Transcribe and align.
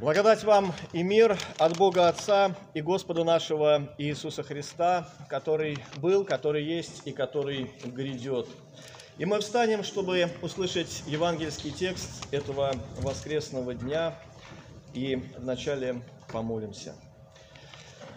Благодать 0.00 0.44
вам 0.44 0.72
и 0.94 1.02
мир 1.02 1.38
от 1.58 1.76
Бога 1.76 2.08
Отца 2.08 2.56
и 2.72 2.80
Господа 2.80 3.22
нашего 3.22 3.94
Иисуса 3.98 4.42
Христа, 4.42 5.06
который 5.28 5.76
был, 5.98 6.24
который 6.24 6.64
есть 6.64 7.02
и 7.04 7.12
который 7.12 7.70
грядет. 7.84 8.46
И 9.18 9.26
мы 9.26 9.40
встанем, 9.40 9.84
чтобы 9.84 10.30
услышать 10.40 11.02
евангельский 11.06 11.70
текст 11.70 12.26
этого 12.32 12.76
воскресного 13.02 13.74
дня 13.74 14.14
и 14.94 15.22
вначале 15.36 16.00
помолимся. 16.32 16.94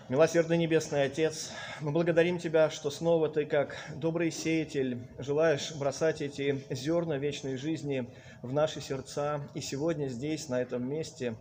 Милосердный 0.08 0.58
Небесный 0.58 1.04
Отец, 1.04 1.52
мы 1.82 1.92
благодарим 1.92 2.40
Тебя, 2.40 2.70
что 2.70 2.92
снова 2.92 3.28
Ты, 3.28 3.46
как 3.46 3.76
добрый 3.96 4.32
сеятель, 4.32 5.00
желаешь 5.18 5.74
бросать 5.76 6.22
эти 6.22 6.64
зерна 6.70 7.18
вечной 7.18 7.58
жизни 7.58 8.10
в 8.42 8.54
наши 8.54 8.80
сердца. 8.80 9.42
И 9.54 9.60
сегодня 9.60 10.08
здесь, 10.08 10.48
на 10.48 10.62
этом 10.62 10.88
месте, 10.90 11.36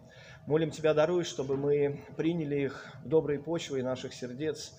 молим 0.47 0.71
Тебя, 0.71 0.95
даруй, 0.95 1.25
чтобы 1.25 1.57
мы 1.57 2.05
приняли 2.17 2.63
их 2.63 2.95
доброй 3.05 3.39
почвой 3.39 3.83
наших 3.83 4.15
сердец, 4.15 4.73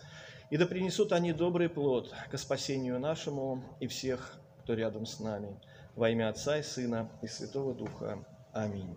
и 0.49 0.57
да 0.57 0.65
принесут 0.65 1.11
они 1.13 1.33
добрый 1.33 1.69
плод 1.69 2.13
к 2.31 2.37
спасению 2.37 2.99
нашему 2.99 3.63
и 3.79 3.87
всех, 3.87 4.39
кто 4.59 4.73
рядом 4.73 5.05
с 5.05 5.19
нами. 5.19 5.59
Во 5.95 6.09
имя 6.09 6.29
Отца 6.29 6.57
и 6.57 6.63
Сына 6.63 7.09
и 7.21 7.27
Святого 7.27 7.73
Духа. 7.73 8.23
Аминь. 8.51 8.95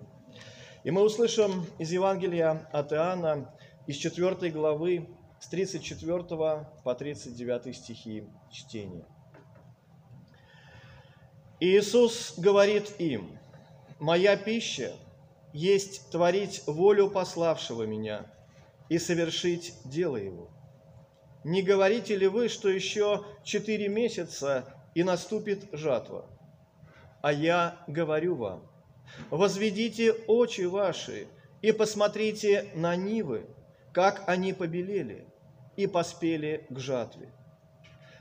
И 0.84 0.90
мы 0.90 1.02
услышим 1.02 1.66
из 1.78 1.92
Евангелия 1.92 2.68
от 2.72 2.92
Иоанна, 2.92 3.52
из 3.86 3.96
4 3.96 4.50
главы, 4.50 5.08
с 5.40 5.48
34 5.48 6.24
по 6.84 6.94
39 6.94 7.76
стихи 7.76 8.24
чтения. 8.50 9.04
Иисус 11.60 12.34
говорит 12.36 13.00
им, 13.00 13.38
«Моя 13.98 14.36
пища 14.36 14.92
есть 15.56 16.10
творить 16.10 16.62
волю 16.66 17.08
пославшего 17.08 17.84
Меня 17.84 18.26
и 18.90 18.98
совершить 18.98 19.72
дело 19.86 20.18
Его. 20.18 20.50
Не 21.44 21.62
говорите 21.62 22.14
ли 22.14 22.26
вы, 22.26 22.48
что 22.48 22.68
еще 22.68 23.24
четыре 23.42 23.88
месяца 23.88 24.66
и 24.94 25.02
наступит 25.02 25.64
жатва? 25.72 26.26
А 27.22 27.32
я 27.32 27.78
говорю 27.86 28.34
вам, 28.34 28.70
возведите 29.30 30.12
очи 30.12 30.62
ваши 30.62 31.26
и 31.62 31.72
посмотрите 31.72 32.66
на 32.74 32.94
нивы, 32.94 33.46
как 33.94 34.24
они 34.26 34.52
побелели 34.52 35.26
и 35.76 35.86
поспели 35.86 36.66
к 36.68 36.78
жатве. 36.78 37.32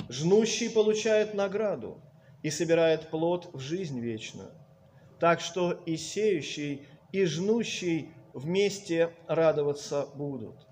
Жнущий 0.07 0.69
получает 0.69 1.33
награду 1.33 1.99
и 2.43 2.49
собирает 2.49 3.09
плод 3.09 3.49
в 3.51 3.59
жизнь 3.59 3.99
вечную. 3.99 4.51
Так 5.19 5.41
что 5.41 5.71
и 5.71 5.97
сеющий, 5.97 6.87
и 7.11 7.25
жнущий 7.25 8.13
вместе 8.33 9.13
радоваться 9.27 10.07
будут. 10.15 10.67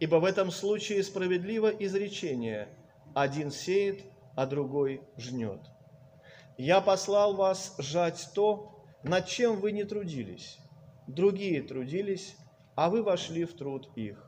Ибо 0.00 0.16
в 0.16 0.24
этом 0.24 0.50
случае 0.50 1.02
справедливо 1.02 1.68
изречение 1.68 2.68
«один 3.14 3.50
сеет, 3.50 4.02
а 4.34 4.46
другой 4.46 5.02
жнет». 5.16 5.60
Я 6.58 6.80
послал 6.80 7.34
вас 7.34 7.74
жать 7.78 8.28
то, 8.34 8.84
над 9.02 9.26
чем 9.26 9.60
вы 9.60 9.72
не 9.72 9.84
трудились. 9.84 10.58
Другие 11.06 11.62
трудились, 11.62 12.36
а 12.74 12.90
вы 12.90 13.02
вошли 13.02 13.44
в 13.44 13.54
труд 13.54 13.88
их 13.94 14.26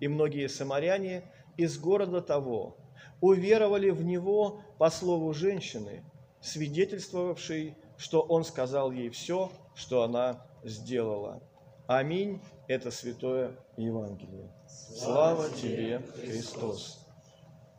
и 0.00 0.08
многие 0.08 0.48
самаряне 0.48 1.24
из 1.56 1.78
города 1.78 2.20
того 2.20 2.76
уверовали 3.20 3.90
в 3.90 4.04
него 4.04 4.60
по 4.78 4.90
слову 4.90 5.32
женщины, 5.32 6.04
свидетельствовавшей, 6.40 7.76
что 7.96 8.20
он 8.20 8.44
сказал 8.44 8.92
ей 8.92 9.08
все, 9.08 9.50
что 9.76 10.02
она 10.02 10.44
сделала. 10.64 11.40
Аминь. 11.86 12.42
Это 12.66 12.90
святое 12.90 13.56
Евангелие. 13.76 14.50
Слава 14.66 15.48
тебе, 15.50 16.02
Христос. 16.20 17.06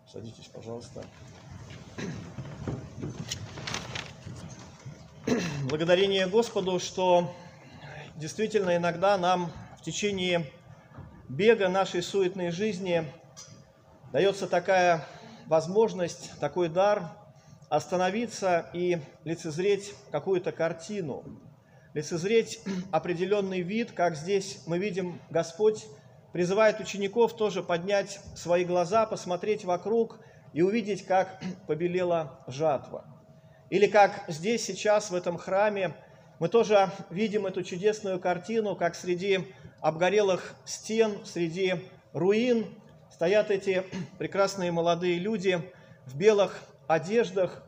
Садитесь, 0.10 0.48
пожалуйста. 0.48 1.04
Благодарение 5.70 6.28
Господу, 6.28 6.80
что 6.80 7.36
действительно 8.16 8.78
иногда 8.78 9.18
нам 9.18 9.52
в 9.78 9.82
течение 9.82 10.50
бега 11.28 11.68
нашей 11.68 12.02
суетной 12.02 12.52
жизни 12.52 13.04
дается 14.14 14.48
такая 14.48 15.06
возможность, 15.48 16.32
такой 16.40 16.70
дар 16.70 17.12
остановиться 17.68 18.70
и 18.72 19.02
лицезреть 19.26 19.94
какую-то 20.12 20.54
картину, 20.54 21.26
лицезреть 21.94 22.60
определенный 22.92 23.62
вид, 23.62 23.92
как 23.92 24.16
здесь 24.16 24.64
мы 24.66 24.78
видим 24.78 25.20
Господь 25.30 25.86
призывает 26.38 26.80
учеников 26.80 27.36
тоже 27.36 27.64
поднять 27.64 28.20
свои 28.36 28.64
глаза, 28.64 29.06
посмотреть 29.06 29.66
вокруг 29.66 30.20
и 30.54 30.62
увидеть, 30.62 31.06
как 31.06 31.42
побелела 31.68 32.44
жатва. 32.48 33.06
Или 33.70 33.88
как 33.88 34.24
здесь 34.28 34.64
сейчас 34.64 35.10
в 35.10 35.16
этом 35.16 35.38
храме 35.38 35.96
мы 36.40 36.50
тоже 36.50 36.92
видим 37.10 37.48
эту 37.48 37.64
чудесную 37.64 38.20
картину, 38.20 38.76
как 38.76 38.94
среди 38.96 39.40
обгорелых 39.82 40.54
стен, 40.66 41.26
среди 41.26 41.76
руин 42.14 42.68
стоят 43.12 43.50
эти 43.50 43.84
прекрасные 44.20 44.72
молодые 44.72 45.18
люди 45.20 45.60
в 46.06 46.16
белых 46.16 46.62
одеждах, 46.88 47.64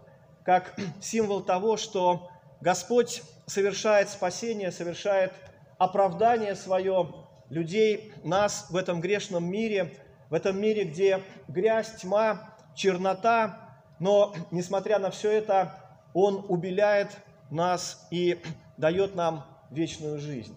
как 0.46 0.75
символ 1.01 1.41
того, 1.41 1.75
что 1.75 2.28
Господь 2.61 3.23
совершает 3.45 4.09
спасение, 4.09 4.71
совершает 4.71 5.33
оправдание 5.77 6.55
свое 6.55 7.13
людей, 7.49 8.13
нас 8.23 8.67
в 8.69 8.75
этом 8.75 9.01
грешном 9.01 9.49
мире, 9.49 9.93
в 10.29 10.33
этом 10.33 10.59
мире, 10.59 10.83
где 10.83 11.23
грязь, 11.47 11.95
тьма, 11.95 12.55
чернота, 12.75 13.69
но, 13.99 14.33
несмотря 14.51 14.99
на 14.99 15.09
все 15.09 15.31
это, 15.31 15.73
Он 16.13 16.45
убеляет 16.47 17.09
нас 17.49 18.07
и 18.11 18.39
дает 18.77 19.15
нам 19.15 19.45
вечную 19.71 20.19
жизнь. 20.19 20.55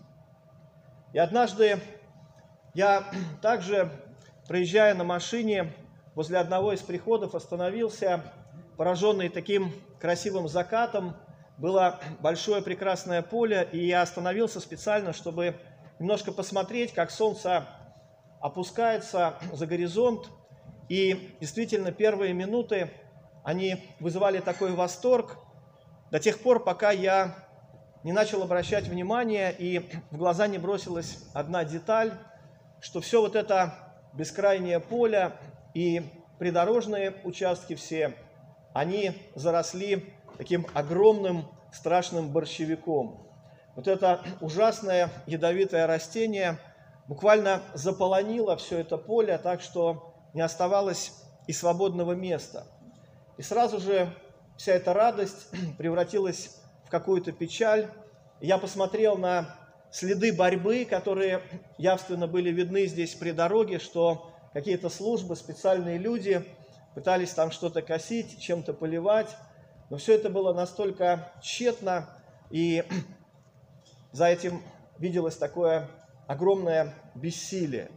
И 1.13 1.19
однажды 1.19 1.81
я 2.75 3.05
также, 3.41 3.91
проезжая 4.49 4.95
на 4.95 5.05
машине, 5.05 5.73
возле 6.15 6.39
одного 6.39 6.73
из 6.73 6.81
приходов 6.81 7.35
остановился, 7.35 8.23
пораженный 8.77 9.29
таким 9.29 9.73
красивым 10.01 10.49
закатом. 10.49 11.17
Было 11.59 12.01
большое 12.21 12.63
прекрасное 12.63 13.23
поле, 13.23 13.69
и 13.73 13.87
я 13.87 14.03
остановился 14.03 14.61
специально, 14.61 15.13
чтобы 15.13 15.57
немножко 15.99 16.33
посмотреть, 16.33 16.93
как 16.93 17.11
солнце 17.11 17.67
опускается 18.41 19.35
за 19.53 19.67
горизонт. 19.67 20.31
И 20.89 21.37
действительно, 21.41 21.93
первые 21.93 22.33
минуты, 22.33 22.91
они 23.45 23.85
вызывали 24.01 24.41
такой 24.41 24.73
восторг 24.73 25.39
до 26.11 26.19
тех 26.19 26.41
пор, 26.41 26.63
пока 26.63 26.91
я 26.91 27.37
не 28.03 28.13
начал 28.13 28.43
обращать 28.43 28.89
внимание, 28.89 29.55
и 29.57 29.91
в 30.11 30.17
глаза 30.17 30.47
не 30.49 30.59
бросилась 30.59 31.19
одна 31.35 31.65
деталь, 31.65 32.13
что 32.81 33.01
все 33.01 33.21
вот 33.21 33.37
это 33.37 33.75
бескрайнее 34.13 34.81
поле 34.81 35.33
и 35.73 36.03
придорожные 36.39 37.15
участки 37.25 37.77
все, 37.77 38.15
они 38.75 39.13
заросли 39.35 40.15
таким 40.39 40.67
огромным 40.75 41.47
страшным 41.73 42.31
борщевиком. 42.31 43.27
Вот 43.75 43.89
это 43.89 44.21
ужасное 44.41 45.11
ядовитое 45.27 45.87
растение 45.87 46.59
буквально 47.09 47.63
заполонило 47.75 48.57
все 48.57 48.79
это 48.81 48.99
поле, 48.99 49.39
так 49.39 49.63
что 49.63 50.15
не 50.35 50.41
оставалось 50.41 51.13
и 51.47 51.53
свободного 51.53 52.13
места. 52.13 52.67
И 53.39 53.43
сразу 53.43 53.81
же 53.81 54.15
вся 54.57 54.73
эта 54.73 54.93
радость 54.93 55.49
превратилась 55.79 56.61
какую-то 56.91 57.33
печаль. 57.33 57.89
Я 58.41 58.59
посмотрел 58.59 59.17
на 59.17 59.57
следы 59.91 60.33
борьбы, 60.33 60.85
которые 60.85 61.43
явственно 61.79 62.27
были 62.27 62.51
видны 62.51 62.87
здесь 62.87 63.15
при 63.15 63.31
дороге, 63.31 63.79
что 63.79 64.31
какие-то 64.53 64.89
службы, 64.91 65.37
специальные 65.37 65.99
люди 65.99 66.45
пытались 66.95 67.31
там 67.31 67.51
что-то 67.51 67.81
косить, 67.81 68.39
чем-то 68.41 68.75
поливать, 68.75 69.35
но 69.93 69.99
все 69.99 70.15
это 70.15 70.31
было 70.31 70.55
настолько 70.55 71.31
тщетно, 71.43 72.09
и 72.49 72.83
за 74.13 74.25
этим 74.25 74.63
виделось 74.97 75.37
такое 75.37 75.87
огромное 76.27 76.95
бессилие. 77.15 77.91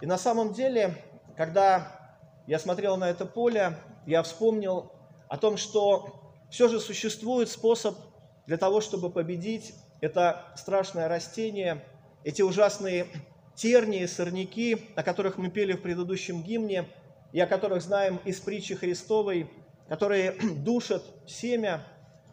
И 0.00 0.06
на 0.06 0.16
самом 0.16 0.52
деле, 0.52 0.94
когда 1.36 2.14
я 2.46 2.60
смотрел 2.60 2.96
на 2.96 3.10
это 3.10 3.26
поле, 3.26 3.74
я 4.06 4.22
вспомнил 4.22 4.92
о 5.28 5.36
том, 5.36 5.56
что 5.56 6.32
все 6.48 6.68
же 6.68 6.78
существует 6.78 7.48
способ 7.48 7.98
для 8.46 8.56
того, 8.56 8.80
чтобы 8.80 9.10
победить 9.10 9.74
это 10.00 10.44
страшное 10.54 11.08
растение, 11.08 11.84
эти 12.22 12.42
ужасные 12.42 13.08
тернии, 13.56 14.06
сорняки, 14.06 14.92
о 14.94 15.02
которых 15.02 15.38
мы 15.38 15.50
пели 15.50 15.72
в 15.72 15.82
предыдущем 15.82 16.40
гимне, 16.40 16.88
и 17.32 17.40
о 17.40 17.48
которых 17.48 17.82
знаем 17.82 18.20
из 18.24 18.38
притчи 18.38 18.76
Христовой, 18.76 19.50
которые 19.88 20.32
душат 20.64 21.02
семя. 21.26 21.84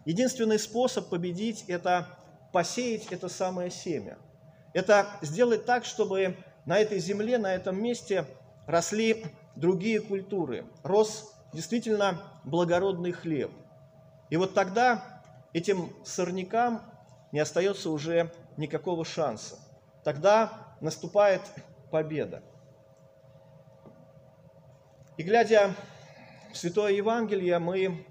Единственный 0.06 0.60
способ 0.60 1.10
победить– 1.10 1.66
это 1.68 2.08
посеять 2.52 3.12
это 3.12 3.28
самое 3.28 3.70
семя. 3.72 4.18
это 4.74 5.08
сделать 5.22 5.66
так, 5.66 5.84
чтобы 5.84 6.38
на 6.66 6.78
этой 6.80 7.00
земле, 7.00 7.38
на 7.38 7.54
этом 7.54 7.82
месте 7.82 8.26
росли 8.68 9.26
другие 9.56 10.00
культуры, 10.00 10.66
рос 10.84 11.34
действительно 11.54 12.22
благородный 12.44 13.12
хлеб. 13.12 13.52
И 14.30 14.38
вот 14.38 14.54
тогда 14.54 15.22
этим 15.54 15.94
сорнякам 16.04 16.82
не 17.32 17.40
остается 17.40 17.90
уже 17.90 18.32
никакого 18.58 19.06
шанса. 19.06 19.58
Тогда 20.04 20.78
наступает 20.82 21.42
победа. 21.92 22.44
И 25.18 25.24
глядя 25.24 25.74
Святое 26.56 26.94
Евангелие, 26.94 27.60
мы 27.60 28.06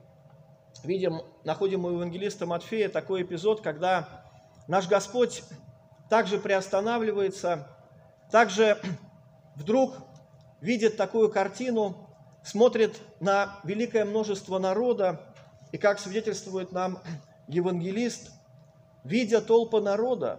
видим, 0.82 1.22
находим 1.44 1.86
у 1.86 1.90
евангелиста 1.90 2.44
Матфея 2.44 2.90
такой 2.90 3.22
эпизод, 3.22 3.62
когда 3.62 4.26
наш 4.68 4.86
Господь 4.86 5.42
также 6.10 6.38
приостанавливается, 6.38 7.66
также 8.30 8.78
вдруг 9.56 9.94
видит 10.60 10.98
такую 10.98 11.30
картину, 11.30 11.96
смотрит 12.42 13.00
на 13.18 13.60
великое 13.64 14.04
множество 14.04 14.58
народа, 14.58 15.22
и 15.72 15.78
как 15.78 15.98
свидетельствует 15.98 16.70
нам 16.70 16.98
евангелист, 17.48 18.30
видя 19.04 19.40
толпы 19.40 19.80
народа, 19.80 20.38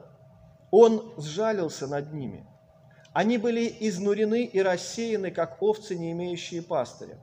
он 0.70 1.12
сжалился 1.18 1.88
над 1.88 2.14
ними. 2.14 2.46
Они 3.14 3.40
были 3.40 3.76
изнурены 3.80 4.44
и 4.44 4.62
рассеяны, 4.62 5.32
как 5.32 5.60
овцы, 5.60 5.96
не 5.96 6.12
имеющие 6.12 6.62
пастыря. 6.62 7.18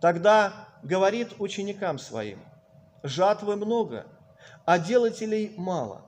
Тогда 0.00 0.68
говорит 0.82 1.34
ученикам 1.38 1.98
своим, 1.98 2.38
жатвы 3.02 3.56
много, 3.56 4.06
а 4.64 4.78
делателей 4.78 5.52
мало. 5.56 6.02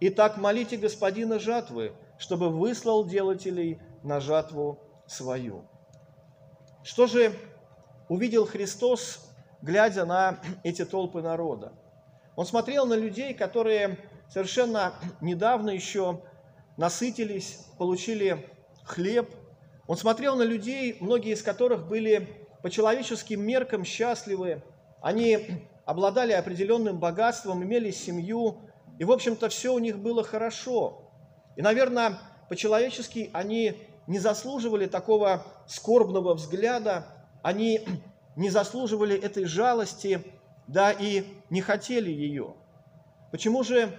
Итак, 0.00 0.38
молите 0.38 0.76
Господина 0.76 1.38
жатвы, 1.38 1.92
чтобы 2.18 2.48
выслал 2.48 3.04
делателей 3.04 3.80
на 4.02 4.20
жатву 4.20 4.78
свою. 5.06 5.64
Что 6.82 7.06
же 7.06 7.34
увидел 8.08 8.46
Христос, 8.46 9.28
глядя 9.60 10.06
на 10.06 10.38
эти 10.62 10.84
толпы 10.84 11.20
народа? 11.20 11.72
Он 12.34 12.46
смотрел 12.46 12.86
на 12.86 12.94
людей, 12.94 13.34
которые 13.34 13.98
совершенно 14.30 14.94
недавно 15.20 15.70
еще 15.70 16.22
насытились, 16.76 17.66
получили 17.76 18.48
хлеб. 18.84 19.28
Он 19.86 19.96
смотрел 19.96 20.36
на 20.36 20.44
людей, 20.44 20.96
многие 21.00 21.32
из 21.32 21.42
которых 21.42 21.88
были 21.88 22.47
по 22.62 22.70
человеческим 22.70 23.42
меркам 23.42 23.84
счастливы. 23.84 24.62
Они 25.00 25.66
обладали 25.84 26.32
определенным 26.32 26.98
богатством, 26.98 27.62
имели 27.62 27.90
семью, 27.90 28.58
и, 28.98 29.04
в 29.04 29.12
общем-то, 29.12 29.48
все 29.48 29.72
у 29.72 29.78
них 29.78 29.98
было 29.98 30.24
хорошо. 30.24 31.10
И, 31.56 31.62
наверное, 31.62 32.18
по-человечески 32.48 33.30
они 33.32 33.78
не 34.06 34.18
заслуживали 34.18 34.86
такого 34.86 35.44
скорбного 35.66 36.34
взгляда, 36.34 37.06
они 37.42 37.86
не 38.36 38.50
заслуживали 38.50 39.16
этой 39.16 39.44
жалости, 39.44 40.22
да 40.66 40.92
и 40.92 41.24
не 41.50 41.60
хотели 41.60 42.10
ее. 42.10 42.54
Почему 43.30 43.62
же 43.62 43.90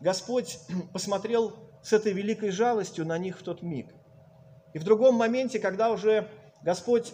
Господь 0.00 0.58
посмотрел 0.92 1.54
с 1.82 1.92
этой 1.92 2.12
великой 2.12 2.50
жалостью 2.50 3.06
на 3.06 3.18
них 3.18 3.38
в 3.38 3.42
тот 3.42 3.62
миг? 3.62 3.88
И 4.72 4.78
в 4.78 4.84
другом 4.84 5.14
моменте, 5.14 5.58
когда 5.58 5.90
уже 5.90 6.28
Господь 6.62 7.12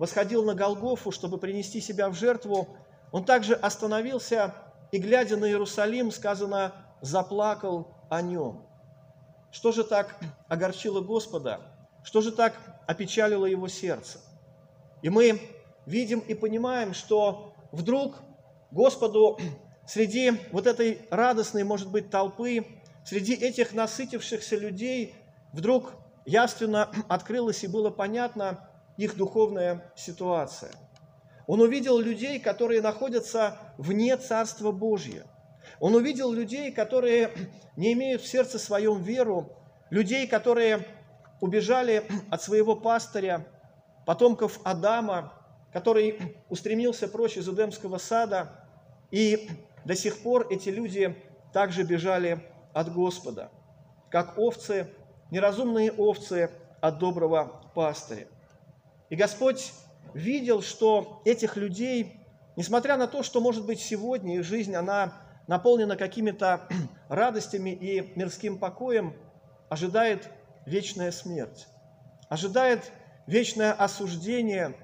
восходил 0.00 0.42
на 0.44 0.54
Голгофу, 0.54 1.10
чтобы 1.10 1.36
принести 1.36 1.82
себя 1.82 2.08
в 2.08 2.14
жертву, 2.14 2.68
Он 3.12 3.22
также 3.22 3.54
остановился 3.54 4.54
и, 4.92 4.98
глядя 4.98 5.36
на 5.36 5.44
Иерусалим, 5.44 6.10
сказано, 6.10 6.72
заплакал 7.02 7.88
о 8.08 8.22
нем. 8.22 8.64
Что 9.50 9.72
же 9.72 9.84
так 9.84 10.16
огорчило 10.48 11.02
Господа? 11.02 11.60
Что 12.02 12.22
же 12.22 12.32
так 12.32 12.54
опечалило 12.86 13.44
его 13.44 13.68
сердце? 13.68 14.20
И 15.02 15.10
мы 15.10 15.38
видим 15.84 16.20
и 16.20 16.32
понимаем, 16.32 16.94
что 16.94 17.52
вдруг 17.70 18.14
Господу 18.70 19.38
среди 19.86 20.32
вот 20.50 20.66
этой 20.66 21.06
радостной, 21.10 21.64
может 21.64 21.90
быть, 21.90 22.08
толпы, 22.08 22.64
среди 23.04 23.34
этих 23.34 23.74
насытившихся 23.74 24.56
людей, 24.56 25.14
вдруг 25.52 25.92
явственно 26.24 26.88
открылось 27.06 27.64
и 27.64 27.66
было 27.66 27.90
понятно 27.90 28.69
их 28.96 29.16
духовная 29.16 29.92
ситуация. 29.96 30.72
Он 31.46 31.60
увидел 31.60 31.98
людей, 31.98 32.38
которые 32.38 32.80
находятся 32.80 33.56
вне 33.76 34.16
Царства 34.16 34.70
Божьего. 34.72 35.26
Он 35.80 35.94
увидел 35.94 36.32
людей, 36.32 36.70
которые 36.70 37.30
не 37.76 37.92
имеют 37.92 38.22
в 38.22 38.28
сердце 38.28 38.58
своем 38.58 39.02
веру, 39.02 39.56
людей, 39.90 40.26
которые 40.26 40.86
убежали 41.40 42.04
от 42.30 42.42
своего 42.42 42.76
пастыря, 42.76 43.46
потомков 44.06 44.60
Адама, 44.64 45.32
который 45.72 46.36
устремился 46.48 47.08
прочь 47.08 47.36
из 47.36 47.48
Эдемского 47.48 47.98
сада, 47.98 48.66
и 49.10 49.48
до 49.84 49.94
сих 49.94 50.22
пор 50.22 50.46
эти 50.50 50.68
люди 50.68 51.16
также 51.52 51.82
бежали 51.82 52.46
от 52.72 52.92
Господа, 52.92 53.50
как 54.10 54.38
овцы, 54.38 54.88
неразумные 55.30 55.90
овцы 55.92 56.50
от 56.80 56.98
доброго 56.98 57.62
пастыря. 57.74 58.28
И 59.10 59.16
Господь 59.16 59.72
видел, 60.14 60.62
что 60.62 61.20
этих 61.24 61.56
людей, 61.56 62.26
несмотря 62.56 62.96
на 62.96 63.06
то, 63.06 63.22
что, 63.22 63.40
может 63.40 63.66
быть, 63.66 63.80
сегодня 63.80 64.36
их 64.36 64.44
жизнь, 64.44 64.74
она 64.74 65.12
наполнена 65.46 65.96
какими-то 65.96 66.68
радостями 67.08 67.70
и 67.70 68.12
мирским 68.16 68.58
покоем, 68.58 69.14
ожидает 69.68 70.28
вечная 70.64 71.10
смерть, 71.10 71.66
ожидает 72.28 72.90
вечное 73.26 73.72
осуждение, 73.72 74.74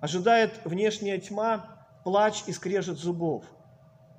ожидает 0.00 0.52
внешняя 0.64 1.18
тьма, 1.18 1.88
плач 2.04 2.44
и 2.46 2.52
скрежет 2.52 2.98
зубов. 2.98 3.44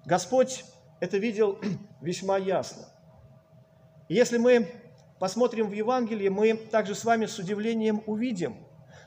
Господь 0.05 0.65
это 0.99 1.17
видел 1.17 1.57
весьма 2.01 2.37
ясно. 2.37 2.83
Если 4.09 4.37
мы 4.37 4.69
посмотрим 5.19 5.69
в 5.69 5.73
Евангелие, 5.73 6.29
мы 6.29 6.55
также 6.55 6.95
с 6.95 7.05
вами 7.05 7.27
с 7.27 7.39
удивлением 7.39 8.03
увидим, 8.05 8.57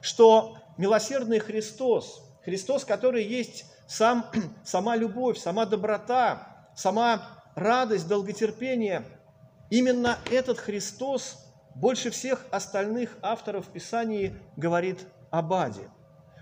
что 0.07 0.57
милосердный 0.79 1.41
Христос, 1.41 2.23
Христос, 2.45 2.85
который 2.85 3.25
есть 3.25 3.65
сам, 3.89 4.31
сама 4.65 4.95
любовь, 4.95 5.37
сама 5.37 5.67
доброта, 5.67 6.69
сама 6.77 7.23
радость, 7.57 8.07
долготерпение, 8.07 9.05
именно 9.69 10.19
этот 10.31 10.59
Христос 10.59 11.39
больше 11.75 12.11
всех 12.11 12.47
остальных 12.53 13.19
авторов 13.21 13.67
Писаний 13.67 14.35
говорит 14.57 15.05
об 15.31 15.53
аде. 15.53 15.91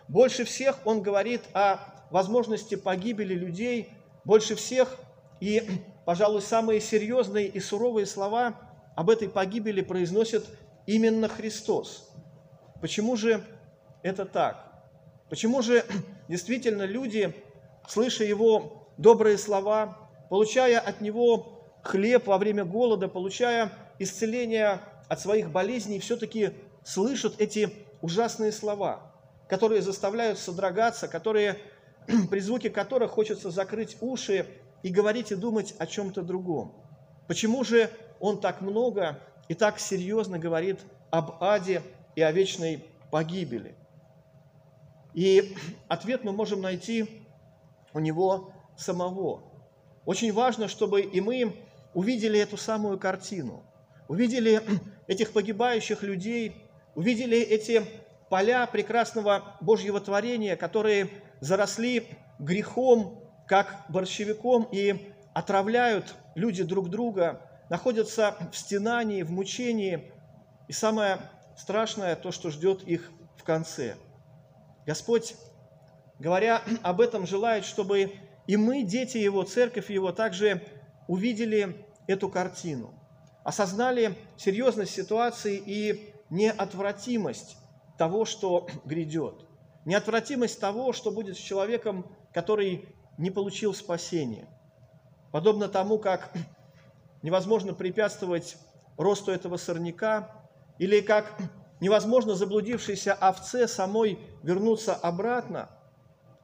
Больше 0.09 0.45
всех 0.45 0.87
он 0.87 1.01
говорит 1.01 1.41
о 1.55 1.79
возможности 2.11 2.75
погибели 2.75 3.33
людей, 3.33 3.89
больше 4.27 4.57
всех 4.57 4.95
и, 5.41 5.63
пожалуй, 6.05 6.43
самые 6.43 6.83
серьезные 6.83 7.47
и 7.47 7.61
суровые 7.61 8.05
слова 8.05 8.61
об 8.95 9.09
этой 9.09 9.31
погибели 9.31 9.81
произносит 9.81 10.45
именно 10.85 11.29
Христос. 11.29 12.11
Почему 12.83 13.17
же 13.17 13.43
это 14.05 14.27
так? 14.27 14.71
Почему 15.29 15.63
же 15.63 15.85
действительно 16.29 16.83
люди, 16.83 17.35
слыша 17.89 18.23
Его 18.23 18.87
добрые 18.99 19.39
слова, 19.39 19.97
получая 20.29 20.79
от 20.79 21.01
Него 21.01 21.79
хлеб 21.83 22.27
во 22.27 22.39
время 22.39 22.65
голода, 22.65 23.09
получая 23.09 23.73
исцеление 23.99 24.81
от 25.09 25.21
своих 25.21 25.51
болезней, 25.51 25.99
все-таки 25.99 26.51
слышат 26.85 27.41
эти 27.41 27.73
ужасные 28.03 28.53
слова, 28.53 29.01
которые 29.49 29.81
заставляют 29.81 30.39
содрогаться, 30.39 31.09
которые, 31.09 31.59
при 32.31 32.41
звуке 32.41 32.69
которых 32.69 33.11
хочется 33.11 33.51
закрыть 33.51 33.97
уши 34.03 34.47
и 34.83 34.91
говорить 34.91 35.33
и 35.33 35.35
думать 35.35 35.75
о 35.79 35.87
чем-то 35.87 36.21
другом. 36.23 36.75
Почему 37.27 37.65
же 37.65 37.91
он 38.21 38.39
так 38.39 38.61
много 38.61 39.19
и 39.49 39.55
так 39.55 39.79
серьезно 39.81 40.39
говорит 40.39 40.81
об 41.11 41.43
аде 41.43 41.81
и 42.17 42.21
о 42.21 42.31
вечной 42.33 42.85
погибели? 43.11 43.75
И 45.15 45.57
ответ 45.87 46.25
мы 46.25 46.33
можем 46.33 46.61
найти 46.61 47.09
у 47.93 48.01
него 48.01 48.53
самого. 48.77 49.45
Очень 50.05 50.33
важно, 50.33 50.69
чтобы 50.69 51.03
и 51.03 51.21
мы 51.21 51.57
увидели 51.95 52.39
эту 52.39 52.57
самую 52.57 52.99
картину, 52.99 53.63
увидели 54.09 54.61
этих 55.07 55.33
погибающих 55.33 56.03
людей, 56.03 56.57
увидели 56.97 57.39
эти 57.39 57.85
поля 58.29 58.67
прекрасного 58.67 59.57
Божьего 59.61 60.01
творения, 60.01 60.57
которые 60.57 61.09
заросли 61.41 62.09
грехом, 62.41 63.23
как 63.47 63.85
борщевиком, 63.89 64.69
и 64.73 65.13
отравляют 65.33 66.17
люди 66.35 66.65
друг 66.65 66.91
друга, 66.91 67.41
находятся 67.71 68.37
в 68.51 68.57
стенании, 68.57 69.23
в 69.23 69.31
мучении, 69.31 70.11
и 70.67 70.73
самое 70.73 71.19
страшное 71.57 72.17
то, 72.17 72.33
что 72.33 72.51
ждет 72.51 72.83
их 72.83 73.13
в 73.37 73.45
конце– 73.45 73.95
Господь, 74.87 75.35
говоря 76.19 76.63
об 76.83 77.01
этом, 77.01 77.27
желает, 77.27 77.65
чтобы 77.65 78.13
и 78.47 78.57
мы, 78.57 78.83
дети 78.83 79.19
Его, 79.19 79.43
церковь 79.45 79.91
Его, 79.91 80.13
также 80.13 80.63
увидели 81.09 81.87
эту 82.07 82.29
картину. 82.29 82.93
осознали 83.43 84.17
серьезность 84.37 84.93
ситуации 84.93 85.63
и 85.65 86.15
неотвратимость 86.31 87.57
того, 87.99 88.25
что 88.25 88.67
грядет. 88.85 89.47
Неотвратимость 89.85 90.61
того, 90.61 90.93
что 90.93 91.11
будет 91.11 91.37
с 91.37 91.41
человеком, 91.41 92.07
который 92.33 92.89
не 93.19 93.31
получил 93.31 93.75
спасения. 93.75 94.49
Подобно 95.31 95.69
тому, 95.69 95.99
как 95.99 96.33
невозможно 97.23 97.75
препятствовать 97.75 98.57
росту 98.97 99.33
этого 99.33 99.57
сорняка, 99.57 100.31
или 100.79 101.01
как 101.01 101.37
невозможно 101.81 102.35
заблудившейся 102.35 103.13
овце 103.13 103.69
самой 103.69 104.19
вернуться 104.43 104.95
обратно, 104.95 105.71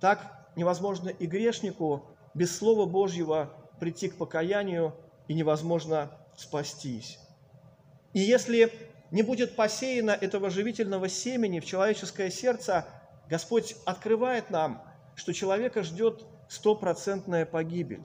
так 0.00 0.48
невозможно 0.56 1.08
и 1.08 1.26
грешнику 1.26 2.06
без 2.34 2.56
Слова 2.56 2.86
Божьего 2.86 3.50
прийти 3.78 4.08
к 4.08 4.16
покаянию 4.16 4.94
и 5.28 5.34
невозможно 5.34 6.10
спастись. 6.36 7.18
И 8.12 8.20
если 8.20 8.72
не 9.10 9.22
будет 9.22 9.56
посеяно 9.56 10.10
этого 10.10 10.50
живительного 10.50 11.08
семени 11.08 11.60
в 11.60 11.64
человеческое 11.64 12.30
сердце, 12.30 12.86
Господь 13.28 13.76
открывает 13.84 14.50
нам, 14.50 14.82
что 15.14 15.32
человека 15.32 15.82
ждет 15.82 16.24
стопроцентная 16.48 17.46
погибель. 17.46 18.02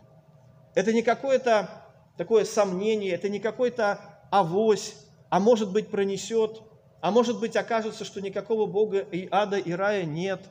Это 0.76 0.94
не 0.94 1.02
какое-то 1.02 1.70
такое 2.18 2.46
сомнение, 2.46 3.14
это 3.14 3.30
не 3.30 3.40
какой-то 3.40 4.00
авось, 4.32 4.96
а 5.30 5.40
может 5.40 5.72
быть 5.72 5.90
пронесет, 5.90 6.62
а 7.06 7.12
может 7.12 7.40
быть 7.40 7.56
окажется, 7.56 8.04
что 8.04 8.20
никакого 8.20 8.66
Бога 8.66 8.98
и 8.98 9.28
ада, 9.30 9.58
и 9.58 9.74
рая 9.74 10.06
нет, 10.06 10.42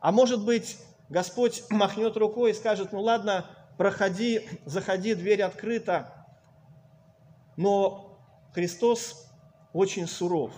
а 0.00 0.12
может 0.12 0.44
быть 0.44 0.78
Господь 1.08 1.64
махнет 1.70 2.16
рукой 2.16 2.52
и 2.52 2.54
скажет, 2.54 2.92
ну 2.92 3.00
ладно, 3.00 3.46
проходи, 3.78 4.48
заходи, 4.64 5.16
дверь 5.16 5.42
открыта. 5.42 6.28
Но 7.56 8.16
Христос 8.52 9.28
очень 9.72 10.06
суров. 10.06 10.52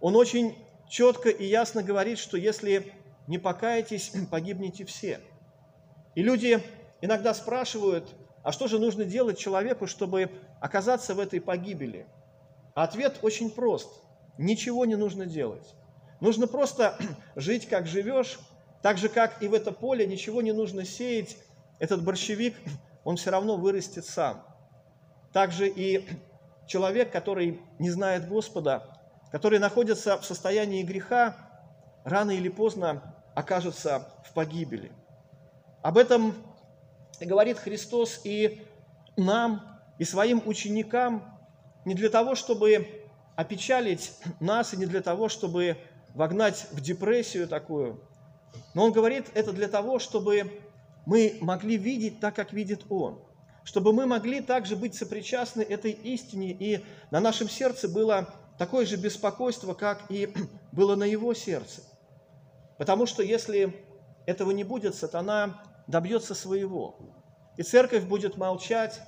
Он 0.00 0.16
очень 0.16 0.56
четко 0.88 1.28
и 1.28 1.44
ясно 1.44 1.82
говорит, 1.82 2.18
что 2.18 2.38
если 2.38 2.90
не 3.26 3.36
покаетесь, 3.36 4.12
погибнете 4.30 4.86
все. 4.86 5.20
И 6.14 6.22
люди 6.22 6.58
иногда 7.02 7.34
спрашивают, 7.34 8.08
а 8.42 8.50
что 8.50 8.66
же 8.66 8.78
нужно 8.78 9.04
делать 9.04 9.38
человеку, 9.38 9.86
чтобы 9.86 10.30
оказаться 10.58 11.14
в 11.14 11.20
этой 11.20 11.42
погибели? 11.42 12.06
Ответ 12.74 13.18
очень 13.20 13.50
прост. 13.50 13.90
Ничего 14.40 14.86
не 14.86 14.96
нужно 14.96 15.26
делать. 15.26 15.74
Нужно 16.20 16.46
просто 16.46 16.96
жить, 17.36 17.68
как 17.68 17.86
живешь, 17.86 18.38
так 18.82 18.96
же, 18.96 19.10
как 19.10 19.42
и 19.42 19.48
в 19.48 19.52
это 19.52 19.70
поле 19.70 20.06
ничего 20.06 20.40
не 20.40 20.52
нужно 20.52 20.86
сеять, 20.86 21.36
этот 21.78 22.02
борщевик, 22.02 22.56
он 23.04 23.16
все 23.16 23.30
равно 23.30 23.58
вырастет 23.58 24.06
сам. 24.06 24.42
Также 25.34 25.68
и 25.68 26.08
человек, 26.66 27.12
который 27.12 27.60
не 27.78 27.90
знает 27.90 28.28
Господа, 28.28 28.98
который 29.30 29.58
находится 29.58 30.16
в 30.16 30.24
состоянии 30.24 30.82
греха, 30.84 31.36
рано 32.04 32.30
или 32.30 32.48
поздно 32.48 33.14
окажется 33.34 34.08
в 34.24 34.32
погибели. 34.32 34.90
Об 35.82 35.98
этом 35.98 36.34
говорит 37.20 37.58
Христос 37.58 38.22
и 38.24 38.66
нам, 39.18 39.78
и 39.98 40.04
своим 40.04 40.42
ученикам, 40.46 41.38
не 41.84 41.94
для 41.94 42.08
того, 42.08 42.34
чтобы 42.34 42.99
опечалить 43.40 44.12
нас, 44.38 44.74
и 44.74 44.76
не 44.76 44.84
для 44.84 45.00
того, 45.00 45.30
чтобы 45.30 45.78
вогнать 46.14 46.66
в 46.72 46.80
депрессию 46.82 47.48
такую, 47.48 47.98
но 48.74 48.84
Он 48.84 48.92
говорит 48.92 49.28
это 49.32 49.52
для 49.52 49.66
того, 49.66 49.98
чтобы 49.98 50.60
мы 51.06 51.38
могли 51.40 51.78
видеть 51.78 52.20
так, 52.20 52.36
как 52.36 52.52
видит 52.52 52.84
Он, 52.90 53.22
чтобы 53.64 53.94
мы 53.94 54.04
могли 54.04 54.42
также 54.42 54.76
быть 54.76 54.94
сопричастны 54.94 55.62
этой 55.62 55.92
истине, 55.92 56.52
и 56.52 56.84
на 57.10 57.20
нашем 57.20 57.48
сердце 57.48 57.88
было 57.88 58.28
такое 58.58 58.84
же 58.84 58.96
беспокойство, 58.96 59.72
как 59.72 60.10
и 60.10 60.34
было 60.72 60.94
на 60.94 61.04
Его 61.04 61.32
сердце. 61.32 61.80
Потому 62.76 63.06
что 63.06 63.22
если 63.22 63.74
этого 64.26 64.50
не 64.50 64.64
будет, 64.64 64.94
сатана 64.94 65.62
добьется 65.86 66.34
своего. 66.34 66.98
И 67.56 67.62
церковь 67.62 68.04
будет 68.04 68.36
молчать, 68.36 69.00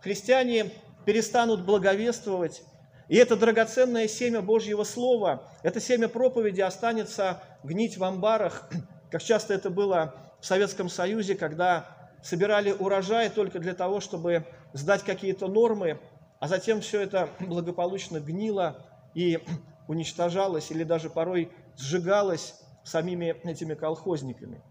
христиане 0.00 0.72
перестанут 1.04 1.64
благовествовать, 1.64 2.62
и 3.08 3.16
это 3.16 3.36
драгоценное 3.36 4.08
семя 4.08 4.42
Божьего 4.42 4.82
Слова, 4.84 5.44
это 5.62 5.80
семя 5.80 6.08
проповеди 6.08 6.60
останется 6.60 7.42
гнить 7.62 7.98
в 7.98 8.04
амбарах, 8.04 8.68
как 9.10 9.22
часто 9.22 9.54
это 9.54 9.70
было 9.70 10.14
в 10.40 10.46
Советском 10.46 10.88
Союзе, 10.88 11.36
когда 11.36 12.10
собирали 12.22 12.72
урожай 12.72 13.30
только 13.30 13.60
для 13.60 13.74
того, 13.74 14.00
чтобы 14.00 14.44
сдать 14.72 15.04
какие-то 15.04 15.46
нормы, 15.46 16.00
а 16.40 16.48
затем 16.48 16.80
все 16.80 17.00
это 17.00 17.28
благополучно 17.40 18.18
гнило 18.18 18.84
и 19.14 19.38
уничтожалось 19.88 20.70
или 20.72 20.82
даже 20.82 21.08
порой 21.08 21.52
сжигалось 21.76 22.54
самими 22.84 23.36
этими 23.48 23.74
колхозниками. 23.74 24.62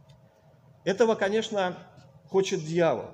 Этого, 0.83 1.15
конечно, 1.15 1.77
хочет 2.27 2.63
дьявол. 2.63 3.11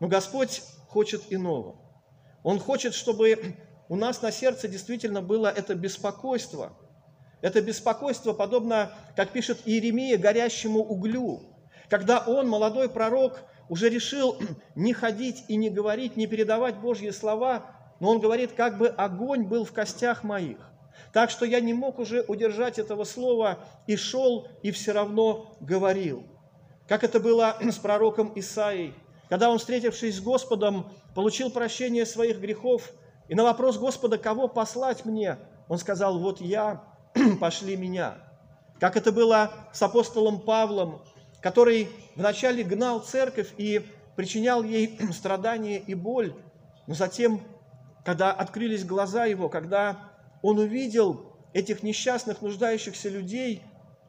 Но 0.00 0.08
Господь 0.08 0.62
хочет 0.88 1.22
иного. 1.30 1.76
Он 2.42 2.60
хочет, 2.60 2.94
чтобы 2.94 3.56
у 3.88 3.96
нас 3.96 4.22
на 4.22 4.32
сердце 4.32 4.68
действительно 4.68 5.22
было 5.22 5.46
это 5.46 5.74
беспокойство. 5.74 6.72
Это 7.40 7.60
беспокойство 7.60 8.32
подобно, 8.32 8.92
как 9.14 9.30
пишет 9.30 9.60
Иеремия, 9.64 10.18
горящему 10.18 10.80
углю. 10.80 11.42
Когда 11.88 12.18
он, 12.18 12.48
молодой 12.48 12.88
пророк, 12.88 13.40
уже 13.68 13.88
решил 13.88 14.36
не 14.74 14.92
ходить 14.92 15.44
и 15.48 15.56
не 15.56 15.70
говорить, 15.70 16.16
не 16.16 16.26
передавать 16.26 16.76
Божьи 16.76 17.10
слова, 17.10 17.66
но 18.00 18.10
он 18.10 18.18
говорит, 18.18 18.52
как 18.52 18.78
бы 18.78 18.88
огонь 18.88 19.44
был 19.44 19.64
в 19.64 19.72
костях 19.72 20.24
моих. 20.24 20.58
Так 21.12 21.30
что 21.30 21.44
я 21.46 21.60
не 21.60 21.72
мог 21.72 21.98
уже 21.98 22.22
удержать 22.26 22.78
этого 22.78 23.04
слова 23.04 23.60
и 23.86 23.96
шел, 23.96 24.48
и 24.62 24.70
все 24.72 24.92
равно 24.92 25.56
говорил. 25.60 26.24
Как 26.88 27.04
это 27.04 27.20
было 27.20 27.56
с 27.62 27.76
пророком 27.76 28.32
Исаией, 28.34 28.94
когда 29.28 29.50
он, 29.50 29.58
встретившись 29.58 30.16
с 30.16 30.20
Господом, 30.20 30.90
получил 31.14 31.50
прощение 31.50 32.04
своих 32.04 32.40
грехов– 32.40 32.90
и 33.28 33.34
на 33.34 33.44
вопрос 33.44 33.78
Господа, 33.78 34.18
кого 34.18 34.48
послать 34.48 35.04
мне, 35.04 35.38
он 35.68 35.78
сказал, 35.78 36.18
вот 36.18 36.40
я, 36.40 36.82
пошли 37.40 37.76
меня. 37.76 38.18
Как 38.78 38.96
это 38.96 39.10
было 39.10 39.50
с 39.72 39.82
апостолом 39.82 40.40
Павлом, 40.40 41.02
который 41.40 41.88
вначале 42.14 42.62
гнал 42.62 43.00
церковь 43.00 43.52
и 43.56 43.84
причинял 44.14 44.62
ей 44.62 44.98
страдания 45.12 45.78
и 45.78 45.94
боль, 45.94 46.34
но 46.86 46.94
затем, 46.94 47.40
когда 48.04 48.32
открылись 48.32 48.84
глаза 48.84 49.24
его, 49.24 49.48
когда 49.48 49.98
он 50.42 50.58
увидел 50.58 51.32
этих 51.52 51.82
несчастных, 51.82 52.42
нуждающихся 52.42 53.08
людей, 53.08 53.62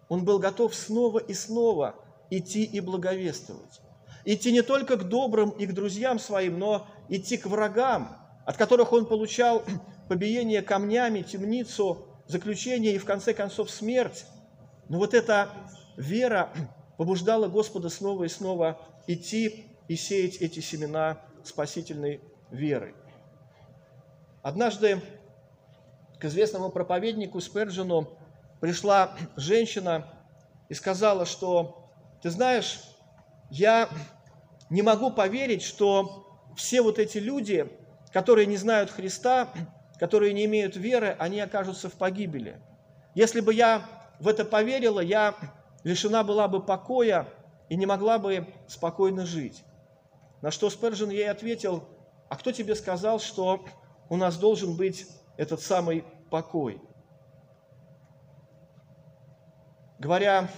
он 0.10 0.24
был 0.24 0.38
готов 0.40 0.76
снова 0.76 1.20
и 1.20 1.34
снова 1.34 1.96
идти 2.30 2.64
и 2.64 2.80
благовествовать. 2.80 3.82
Идти 4.26 4.52
не 4.52 4.62
только 4.62 4.98
к 4.98 5.04
добрым 5.06 5.52
и 5.52 5.66
к 5.66 5.74
друзьям 5.74 6.20
своим, 6.20 6.60
но 6.60 6.86
идти 7.08 7.38
к 7.38 7.46
врагам, 7.46 8.18
от 8.48 8.56
которых 8.56 8.94
он 8.94 9.06
получал 9.06 9.64
побиение 10.08 10.62
камнями, 10.62 11.22
темницу, 11.22 12.08
заключение 12.28 12.94
и 12.94 12.98
в 12.98 13.04
конце 13.04 13.34
концов 13.34 13.70
смерть. 13.70 14.26
Но 14.88 15.00
вот 15.00 15.14
эта 15.14 15.50
вера 15.98 16.50
побуждала 16.98 17.50
Господа 17.50 17.90
снова 17.90 18.24
и 18.24 18.30
снова 18.30 18.80
идти 19.06 19.66
и 19.90 19.98
сеять 19.98 20.38
эти 20.38 20.62
семена 20.62 21.22
спасительной 21.44 22.22
веры. 22.50 22.96
Однажды 24.42 25.02
к 26.18 26.24
известному 26.24 26.70
проповеднику 26.70 27.42
Сперджину 27.42 28.18
пришла 28.62 29.12
женщина 29.36 30.08
и 30.70 30.74
сказала, 30.74 31.26
что, 31.26 31.92
ты 32.24 32.30
знаешь, 32.30 32.80
я 33.50 33.90
не 34.70 34.84
могу 34.84 35.12
поверить, 35.12 35.64
что 35.64 36.54
все 36.56 36.82
вот 36.82 36.98
эти 36.98 37.18
люди, 37.18 37.70
которые 38.18 38.48
не 38.48 38.58
знают 38.58 38.90
Христа, 38.90 39.48
которые 40.00 40.34
не 40.34 40.46
имеют 40.46 40.76
веры, 40.76 41.16
они 41.20 41.40
окажутся 41.40 41.88
в 41.88 41.94
погибели. 41.94 42.60
Если 43.14 43.42
бы 43.42 43.54
я 43.54 43.86
в 44.20 44.28
это 44.28 44.44
поверила, 44.44 45.02
я 45.02 45.36
лишена 45.84 46.24
была 46.24 46.48
бы 46.48 46.60
покоя 46.60 47.28
и 47.70 47.76
не 47.76 47.86
могла 47.86 48.18
бы 48.18 48.48
спокойно 48.68 49.28
жить. 49.28 49.64
На 50.42 50.50
что 50.50 50.72
Спержин 50.72 51.12
ей 51.12 51.30
ответил, 51.30 51.84
а 52.28 52.38
кто 52.38 52.52
тебе 52.52 52.74
сказал, 52.74 53.20
что 53.20 53.64
у 54.10 54.16
нас 54.16 54.36
должен 54.38 54.76
быть 54.76 55.06
этот 55.38 55.62
самый 55.62 56.04
покой? 56.32 56.82
Говоря, 60.00 60.50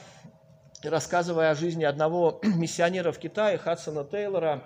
рассказывая 0.81 1.51
о 1.51 1.55
жизни 1.55 1.83
одного 1.83 2.39
миссионера 2.55 3.11
в 3.11 3.19
Китае, 3.19 3.57
Хадсона 3.57 4.05
Тейлора, 4.05 4.63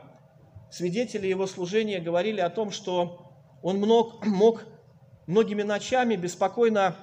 свидетели 0.74 1.28
его 1.28 1.46
служения 1.46 2.00
говорили 2.00 2.42
о 2.42 2.50
том, 2.50 2.72
что 2.72 3.32
он 3.62 3.80
мог, 3.80 4.26
мог 4.26 4.64
многими 5.28 5.62
ночами 5.62 6.16
беспокойно 6.16 6.96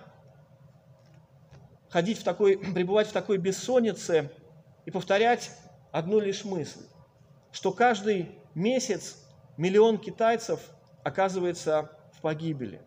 ходить 1.89 2.19
в 2.19 2.25
такой, 2.25 2.59
пребывать 2.59 3.07
в 3.07 3.13
такой 3.13 3.39
бессоннице 3.39 4.33
и 4.87 4.91
повторять 4.91 5.53
одну 5.93 6.19
лишь 6.19 6.45
мысль, 6.45 6.81
что 7.53 7.71
каждый 7.71 8.31
месяц 8.57 9.25
миллион 9.57 9.99
китайцев 9.99 10.59
оказывается 11.05 11.93
в 12.17 12.23
погибели. 12.23 12.81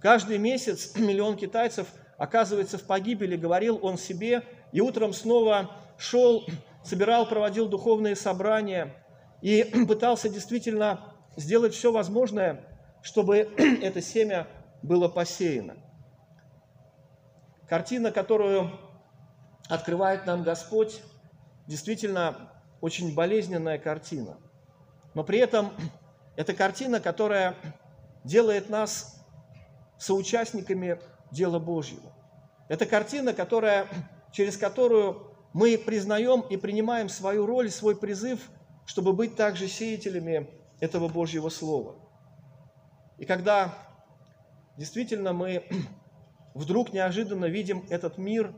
Каждый 0.00 0.38
месяц 0.38 0.94
миллион 0.96 1.36
китайцев 1.36 1.88
оказывается 2.16 2.78
в 2.78 2.84
погибели, 2.84 3.34
говорил 3.34 3.80
он 3.82 3.98
себе, 3.98 4.44
и 4.70 4.80
утром 4.80 5.12
снова 5.12 5.72
шел, 5.98 6.46
собирал, 6.84 7.28
проводил 7.28 7.68
духовные 7.68 8.14
собрания 8.14 8.94
и 9.42 9.62
пытался 9.88 10.28
действительно 10.28 11.00
сделать 11.36 11.74
все 11.74 11.92
возможное, 11.92 12.64
чтобы 13.02 13.36
это 13.82 14.00
семя 14.00 14.46
было 14.82 15.08
посеяно. 15.08 15.76
Картина, 17.68 18.10
которую 18.10 18.70
открывает 19.68 20.26
нам 20.26 20.42
Господь, 20.42 21.00
действительно 21.66 22.50
очень 22.80 23.14
болезненная 23.14 23.78
картина. 23.78 24.38
Но 25.14 25.24
при 25.24 25.38
этом 25.38 25.72
это 26.36 26.54
картина, 26.54 27.00
которая 27.00 27.54
делает 28.24 28.68
нас 28.68 29.16
соучастниками 29.98 30.98
дела 31.30 31.58
Божьего. 31.58 32.12
Это 32.68 32.86
картина, 32.86 33.32
которая, 33.32 33.86
через 34.32 34.56
которую 34.56 35.34
мы 35.52 35.76
признаем 35.76 36.40
и 36.40 36.56
принимаем 36.56 37.08
свою 37.08 37.46
роль, 37.46 37.70
свой 37.70 37.96
призыв, 37.96 38.40
чтобы 38.90 39.12
быть 39.12 39.36
также 39.36 39.68
сеятелями 39.68 40.48
этого 40.80 41.06
Божьего 41.06 41.48
Слова. 41.48 41.94
И 43.18 43.24
когда 43.24 43.72
действительно 44.76 45.32
мы 45.32 45.62
вдруг 46.54 46.92
неожиданно 46.92 47.44
видим 47.44 47.86
этот 47.88 48.18
мир, 48.18 48.52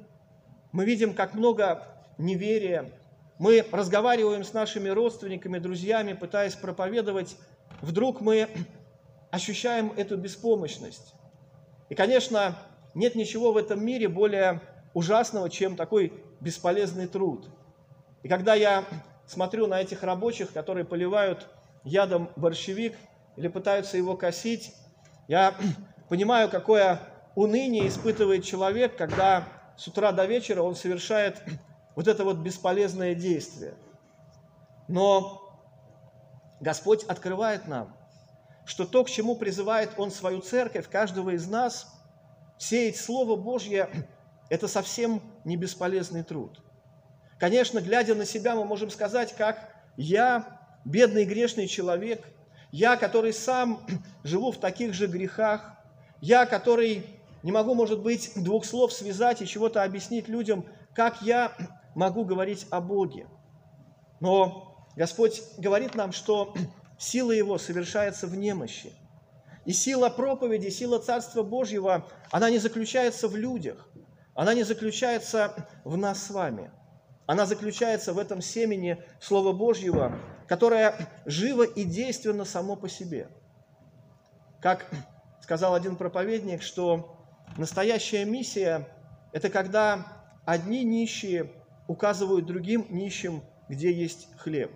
мы 0.72 0.86
видим, 0.86 1.12
как 1.12 1.34
много 1.34 1.86
неверия, 2.16 2.98
мы 3.38 3.62
разговариваем 3.70 4.42
с 4.42 4.54
нашими 4.54 4.88
родственниками, 4.88 5.58
друзьями, 5.58 6.14
пытаясь 6.14 6.54
проповедовать, 6.54 7.36
вдруг 7.82 8.22
мы 8.22 8.48
ощущаем 9.30 9.92
эту 9.98 10.16
беспомощность. 10.16 11.12
И, 11.90 11.94
конечно, 11.94 12.56
нет 12.94 13.16
ничего 13.16 13.52
в 13.52 13.58
этом 13.58 13.84
мире 13.84 14.08
более 14.08 14.62
ужасного, 14.94 15.50
чем 15.50 15.76
такой 15.76 16.10
бесполезный 16.40 17.06
труд. 17.06 17.50
И 18.22 18.28
когда 18.28 18.54
я 18.54 18.86
смотрю 19.26 19.66
на 19.66 19.80
этих 19.80 20.02
рабочих, 20.02 20.52
которые 20.52 20.84
поливают 20.84 21.48
ядом 21.84 22.30
борщевик 22.36 22.96
или 23.36 23.48
пытаются 23.48 23.96
его 23.96 24.16
косить, 24.16 24.74
я 25.28 25.54
понимаю, 26.08 26.50
какое 26.50 27.00
уныние 27.34 27.88
испытывает 27.88 28.44
человек, 28.44 28.96
когда 28.96 29.48
с 29.76 29.86
утра 29.88 30.12
до 30.12 30.26
вечера 30.26 30.62
он 30.62 30.74
совершает 30.74 31.42
вот 31.96 32.08
это 32.08 32.24
вот 32.24 32.38
бесполезное 32.38 33.14
действие. 33.14 33.74
Но 34.88 35.42
Господь 36.60 37.04
открывает 37.04 37.66
нам, 37.66 37.96
что 38.64 38.86
то, 38.86 39.04
к 39.04 39.10
чему 39.10 39.36
призывает 39.36 39.90
Он 39.96 40.10
свою 40.10 40.40
церковь, 40.40 40.88
каждого 40.88 41.30
из 41.30 41.48
нас, 41.48 41.88
сеять 42.58 42.96
Слово 42.96 43.36
Божье, 43.36 43.88
это 44.50 44.68
совсем 44.68 45.22
не 45.44 45.56
бесполезный 45.56 46.22
труд. 46.22 46.60
Конечно, 47.42 47.80
глядя 47.80 48.14
на 48.14 48.24
себя, 48.24 48.54
мы 48.54 48.64
можем 48.64 48.88
сказать, 48.88 49.34
как 49.36 49.74
я, 49.96 50.60
бедный 50.84 51.24
грешный 51.24 51.66
человек, 51.66 52.24
я, 52.70 52.96
который 52.96 53.32
сам 53.32 53.84
живу 54.22 54.52
в 54.52 54.60
таких 54.60 54.94
же 54.94 55.08
грехах, 55.08 55.74
я, 56.20 56.46
который 56.46 57.04
не 57.42 57.50
могу, 57.50 57.74
может 57.74 58.00
быть, 58.00 58.30
двух 58.36 58.64
слов 58.64 58.92
связать 58.92 59.42
и 59.42 59.46
чего-то 59.48 59.82
объяснить 59.82 60.28
людям, 60.28 60.66
как 60.94 61.20
я 61.22 61.50
могу 61.96 62.24
говорить 62.24 62.68
о 62.70 62.80
Боге. 62.80 63.26
Но 64.20 64.86
Господь 64.94 65.42
говорит 65.58 65.96
нам, 65.96 66.12
что 66.12 66.54
сила 66.96 67.32
Его 67.32 67.58
совершается 67.58 68.28
в 68.28 68.36
немощи. 68.36 68.92
И 69.64 69.72
сила 69.72 70.10
проповеди, 70.10 70.68
сила 70.68 71.00
Царства 71.00 71.42
Божьего, 71.42 72.06
она 72.30 72.50
не 72.50 72.58
заключается 72.58 73.26
в 73.26 73.34
людях, 73.34 73.88
она 74.32 74.54
не 74.54 74.62
заключается 74.62 75.66
в 75.82 75.96
нас 75.96 76.22
с 76.22 76.30
вами. 76.30 76.70
Она 77.26 77.46
заключается 77.46 78.12
в 78.12 78.18
этом 78.18 78.40
семени 78.40 79.02
Слова 79.20 79.52
Божьего, 79.52 80.12
которое 80.48 80.94
живо 81.24 81.62
и 81.62 81.84
действенно 81.84 82.44
само 82.44 82.76
по 82.76 82.88
себе. 82.88 83.28
Как 84.60 84.86
сказал 85.40 85.74
один 85.74 85.96
проповедник, 85.96 86.62
что 86.62 87.16
настоящая 87.56 88.24
миссия– 88.24 88.88
это 89.32 89.50
когда 89.50 90.06
одни 90.44 90.84
нищие 90.84 91.52
указывают 91.86 92.46
другим 92.46 92.86
нищим, 92.90 93.42
где 93.68 93.92
есть 93.92 94.28
хлеб. 94.36 94.72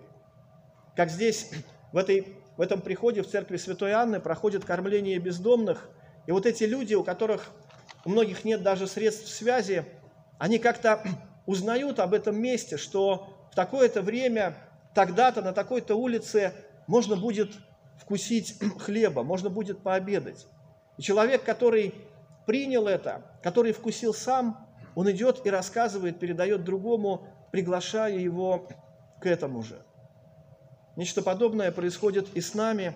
Как 0.95 1.09
здесь, 1.09 1.51
в, 1.91 1.97
этой, 1.97 2.37
в 2.57 2.61
этом 2.61 2.81
приходе 2.81 3.21
в 3.21 3.27
церкви 3.27 3.57
Святой 3.57 3.91
Анны 3.91 4.19
проходит 4.19 4.65
кормление 4.65 5.19
бездомных, 5.19 5.89
и 6.25 6.31
вот 6.31 6.45
эти 6.45 6.63
люди, 6.63 6.95
у 6.95 7.03
которых 7.03 7.51
у 8.03 8.09
многих 8.09 8.43
нет 8.43 8.63
даже 8.63 8.87
средств 8.87 9.27
связи, 9.27 9.85
они 10.39 10.59
как-то 10.59 11.03
узнают 11.47 11.97
об 11.97 12.13
этом 12.13 12.39
месте, 12.39 12.77
что 12.77 13.47
в 13.51 13.55
такое-то 13.55 14.03
время, 14.03 14.55
тогда-то 14.93 15.41
на 15.41 15.53
такой-то 15.53 15.95
улице 15.95 16.53
можно 16.85 17.15
будет 17.15 17.53
вкусить 17.97 18.59
хлеба, 18.79 19.23
можно 19.23 19.49
будет 19.49 19.81
пообедать. 19.81 20.45
И 20.97 21.01
человек, 21.01 21.43
который 21.43 21.95
принял 22.45 22.87
это, 22.87 23.23
который 23.41 23.71
вкусил 23.71 24.13
сам, 24.13 24.67
он 24.93 25.09
идет 25.09 25.45
и 25.45 25.49
рассказывает, 25.49 26.19
передает 26.19 26.63
другому, 26.63 27.27
приглашая 27.51 28.17
его 28.17 28.67
к 29.21 29.25
этому 29.25 29.63
же. 29.63 29.81
Нечто 30.95 31.21
подобное 31.21 31.71
происходит 31.71 32.27
и 32.35 32.41
с 32.41 32.53
нами, 32.53 32.93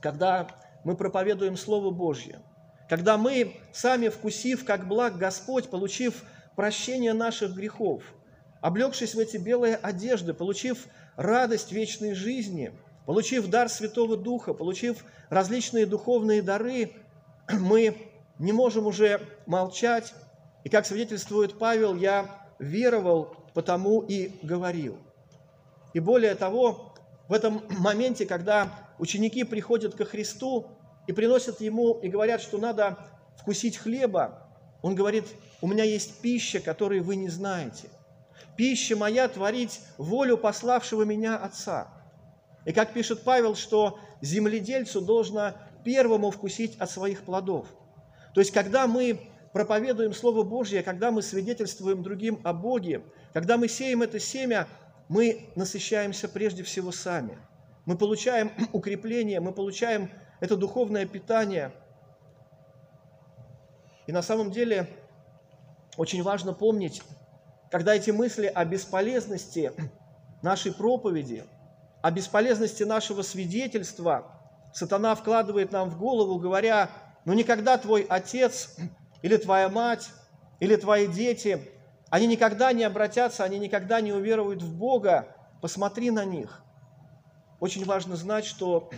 когда 0.00 0.48
мы 0.84 0.96
проповедуем 0.96 1.56
Слово 1.56 1.90
Божье, 1.90 2.40
когда 2.88 3.16
мы, 3.16 3.56
сами 3.72 4.08
вкусив, 4.08 4.64
как 4.64 4.88
благ 4.88 5.16
Господь, 5.16 5.70
получив 5.70 6.24
прощение 6.56 7.12
наших 7.12 7.54
грехов, 7.54 8.02
облегшись 8.60 9.14
в 9.14 9.18
эти 9.18 9.36
белые 9.36 9.76
одежды, 9.76 10.34
получив 10.34 10.86
радость 11.16 11.72
вечной 11.72 12.14
жизни, 12.14 12.72
получив 13.06 13.48
дар 13.48 13.68
Святого 13.68 14.16
Духа, 14.16 14.54
получив 14.54 15.04
различные 15.28 15.86
духовные 15.86 16.42
дары, 16.42 16.92
мы 17.50 17.96
не 18.38 18.52
можем 18.52 18.86
уже 18.86 19.20
молчать, 19.46 20.14
и 20.64 20.68
как 20.68 20.86
свидетельствует 20.86 21.58
Павел, 21.58 21.96
я 21.96 22.26
веровал, 22.58 23.36
потому 23.54 24.00
и 24.00 24.38
говорил. 24.42 24.98
И 25.92 26.00
более 26.00 26.34
того, 26.34 26.94
в 27.28 27.32
этом 27.32 27.62
моменте, 27.68 28.26
когда 28.26 28.68
ученики 28.98 29.44
приходят 29.44 29.94
ко 29.94 30.04
Христу 30.04 30.66
и 31.06 31.12
приносят 31.12 31.60
Ему 31.60 31.98
и 32.00 32.08
говорят, 32.08 32.40
что 32.40 32.58
надо 32.58 32.98
вкусить 33.38 33.76
хлеба, 33.76 34.48
Он 34.82 34.94
говорит, 34.94 35.26
у 35.62 35.68
меня 35.68 35.84
есть 35.84 36.20
пища, 36.20 36.60
которой 36.60 37.00
вы 37.00 37.16
не 37.16 37.28
знаете. 37.28 37.88
Пища 38.56 38.96
моя 38.96 39.28
творить 39.28 39.80
волю 39.96 40.36
пославшего 40.36 41.04
меня 41.04 41.36
Отца. 41.36 41.88
И 42.66 42.72
как 42.72 42.92
пишет 42.92 43.22
Павел, 43.22 43.54
что 43.54 43.98
земледельцу 44.20 45.00
должно 45.00 45.54
первому 45.84 46.32
вкусить 46.32 46.76
от 46.78 46.90
своих 46.90 47.22
плодов. 47.22 47.68
То 48.34 48.40
есть, 48.40 48.50
когда 48.50 48.88
мы 48.88 49.20
проповедуем 49.52 50.12
Слово 50.12 50.42
Божье, 50.42 50.82
когда 50.82 51.12
мы 51.12 51.22
свидетельствуем 51.22 52.02
другим 52.02 52.40
о 52.42 52.52
Боге, 52.52 53.02
когда 53.32 53.56
мы 53.56 53.68
сеем 53.68 54.02
это 54.02 54.18
семя, 54.18 54.66
мы 55.08 55.46
насыщаемся 55.54 56.28
прежде 56.28 56.64
всего 56.64 56.90
сами. 56.90 57.38
Мы 57.84 57.96
получаем 57.96 58.50
укрепление, 58.72 59.38
мы 59.38 59.52
получаем 59.52 60.10
это 60.40 60.56
духовное 60.56 61.06
питание. 61.06 61.72
И 64.08 64.12
на 64.12 64.22
самом 64.22 64.50
деле 64.50 64.88
очень 65.96 66.22
важно 66.22 66.52
помнить, 66.52 67.02
когда 67.70 67.94
эти 67.94 68.10
мысли 68.10 68.46
о 68.46 68.64
бесполезности 68.64 69.72
нашей 70.42 70.72
проповеди, 70.72 71.44
о 72.02 72.10
бесполезности 72.10 72.82
нашего 72.82 73.22
свидетельства 73.22 74.40
сатана 74.72 75.14
вкладывает 75.14 75.72
нам 75.72 75.90
в 75.90 75.98
голову, 75.98 76.38
говоря, 76.38 76.90
ну 77.24 77.32
никогда 77.32 77.78
твой 77.78 78.02
отец 78.08 78.76
или 79.22 79.36
твоя 79.36 79.68
мать, 79.68 80.10
или 80.60 80.76
твои 80.76 81.06
дети, 81.06 81.68
они 82.10 82.26
никогда 82.26 82.72
не 82.72 82.84
обратятся, 82.84 83.44
они 83.44 83.58
никогда 83.58 84.00
не 84.00 84.12
уверуют 84.12 84.62
в 84.62 84.76
Бога, 84.76 85.28
посмотри 85.60 86.10
на 86.10 86.24
них. 86.24 86.62
Очень 87.60 87.84
важно 87.84 88.16
знать, 88.16 88.44
что 88.44 88.90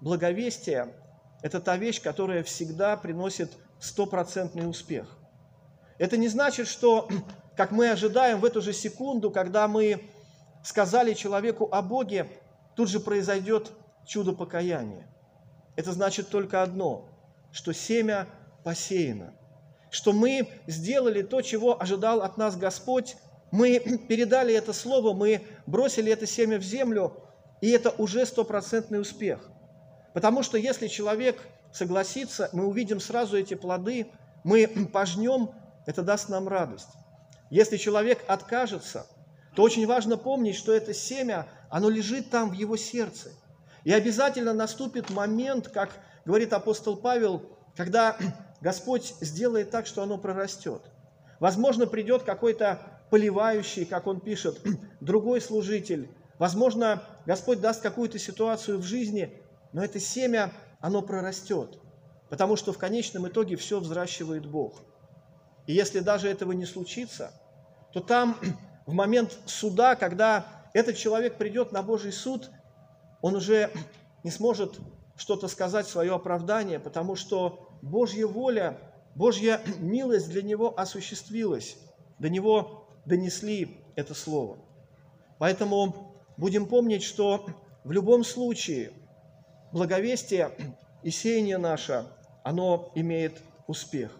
благовестие– 0.00 0.94
это 1.42 1.60
та 1.60 1.76
вещь, 1.76 2.00
которая 2.00 2.42
всегда 2.44 2.96
приносит 2.96 3.52
стопроцентный 3.80 4.68
успех. 4.68 5.21
Это 6.02 6.16
не 6.16 6.28
значит, 6.28 6.66
что, 6.66 7.08
как 7.56 7.70
мы 7.70 7.90
ожидаем 7.90 8.40
в 8.40 8.44
эту 8.44 8.60
же 8.60 8.72
секунду, 8.72 9.30
когда 9.30 9.68
мы 9.68 10.02
сказали 10.64 11.14
человеку 11.14 11.68
о 11.70 11.82
Боге, 11.82 12.26
тут 12.74 12.88
же 12.88 13.00
произойдет 13.00 13.70
чудо 14.06 14.32
покаяния. 14.32 15.06
Это 15.76 15.92
значит 15.92 16.28
только 16.28 16.62
одно, 16.62 17.08
что 17.52 17.72
семя 17.72 18.26
посеяно– 18.64 19.34
что 19.92 20.12
мы 20.12 20.48
сделали 20.66 21.20
то, 21.22 21.42
чего 21.42 21.80
ожидал 21.80 22.22
от 22.22 22.38
нас 22.38 22.56
Господь, 22.56 23.16
мы 23.52 23.78
передали 24.08 24.54
это 24.54 24.72
слово, 24.72 25.12
мы 25.12 25.42
бросили 25.66 26.10
это 26.10 26.26
семя 26.26 26.58
в 26.58 26.62
землю, 26.62 27.14
и 27.60 27.70
это 27.70 27.90
уже 27.90 28.26
стопроцентный 28.26 29.00
успех. 29.00 29.48
Потому 30.14 30.42
что 30.42 30.56
если 30.56 30.88
человек 30.88 31.40
согласится, 31.72 32.48
мы 32.52 32.66
увидим 32.66 33.00
сразу 33.00 33.36
эти 33.36 33.54
плоды, 33.54 34.06
мы 34.42 34.66
пожнем, 34.92 35.50
это 35.86 36.02
даст 36.02 36.28
нам 36.28 36.48
радость. 36.48 36.88
Если 37.50 37.76
человек 37.76 38.24
откажется, 38.28 39.06
то 39.54 39.62
очень 39.62 39.86
важно 39.86 40.16
помнить, 40.16 40.56
что 40.56 40.72
это 40.72 40.94
семя, 40.94 41.46
оно 41.68 41.90
лежит 41.90 42.30
там 42.30 42.50
в 42.50 42.54
его 42.54 42.76
сердце. 42.76 43.30
И 43.84 43.92
обязательно 43.92 44.52
наступит 44.52 45.10
момент, 45.10 45.68
как 45.68 45.90
говорит 46.24 46.52
апостол 46.52 46.96
Павел, 46.96 47.42
когда 47.76 48.16
Господь 48.60 49.14
сделает 49.20 49.70
так, 49.70 49.86
что 49.86 50.02
оно 50.02 50.18
прорастет. 50.18 50.82
Возможно, 51.40 51.86
придет 51.86 52.22
какой-то 52.22 52.78
поливающий, 53.10 53.84
как 53.84 54.06
он 54.06 54.20
пишет, 54.20 54.60
другой 55.00 55.40
служитель. 55.40 56.08
Возможно, 56.38 57.02
Господь 57.26 57.60
даст 57.60 57.82
какую-то 57.82 58.18
ситуацию 58.18 58.78
в 58.78 58.82
жизни, 58.82 59.42
но 59.72 59.84
это 59.84 60.00
семя, 60.00 60.52
оно 60.80 61.02
прорастет. 61.02 61.78
Потому 62.30 62.56
что 62.56 62.72
в 62.72 62.78
конечном 62.78 63.28
итоге 63.28 63.56
все 63.56 63.78
взращивает 63.78 64.46
Бог. 64.46 64.80
И 65.66 65.72
если 65.72 66.00
даже 66.00 66.28
этого 66.28 66.52
не 66.52 66.66
случится, 66.66 67.32
то 67.92 68.00
там 68.00 68.36
в 68.86 68.92
момент 68.92 69.38
суда, 69.46 69.94
когда 69.96 70.46
этот 70.72 70.96
человек 70.96 71.36
придет 71.36 71.72
на 71.72 71.82
Божий 71.82 72.12
суд, 72.12 72.50
он 73.20 73.36
уже 73.36 73.70
не 74.24 74.30
сможет 74.30 74.78
что-то 75.16 75.46
сказать, 75.48 75.86
свое 75.86 76.14
оправдание, 76.14 76.80
потому 76.80 77.16
что 77.16 77.68
Божья 77.82 78.26
воля, 78.26 78.78
Божья 79.14 79.60
милость 79.78 80.30
для 80.30 80.42
него 80.42 80.78
осуществилась, 80.78 81.76
до 82.18 82.28
него 82.28 82.88
донесли 83.04 83.78
это 83.94 84.14
слово. 84.14 84.58
Поэтому 85.38 86.14
будем 86.36 86.66
помнить, 86.66 87.02
что 87.02 87.46
в 87.84 87.92
любом 87.92 88.24
случае 88.24 88.92
благовестие 89.72 90.50
и 91.02 91.10
сеяние 91.10 91.58
наше, 91.58 92.06
оно 92.44 92.90
имеет 92.94 93.38
успех. 93.66 94.16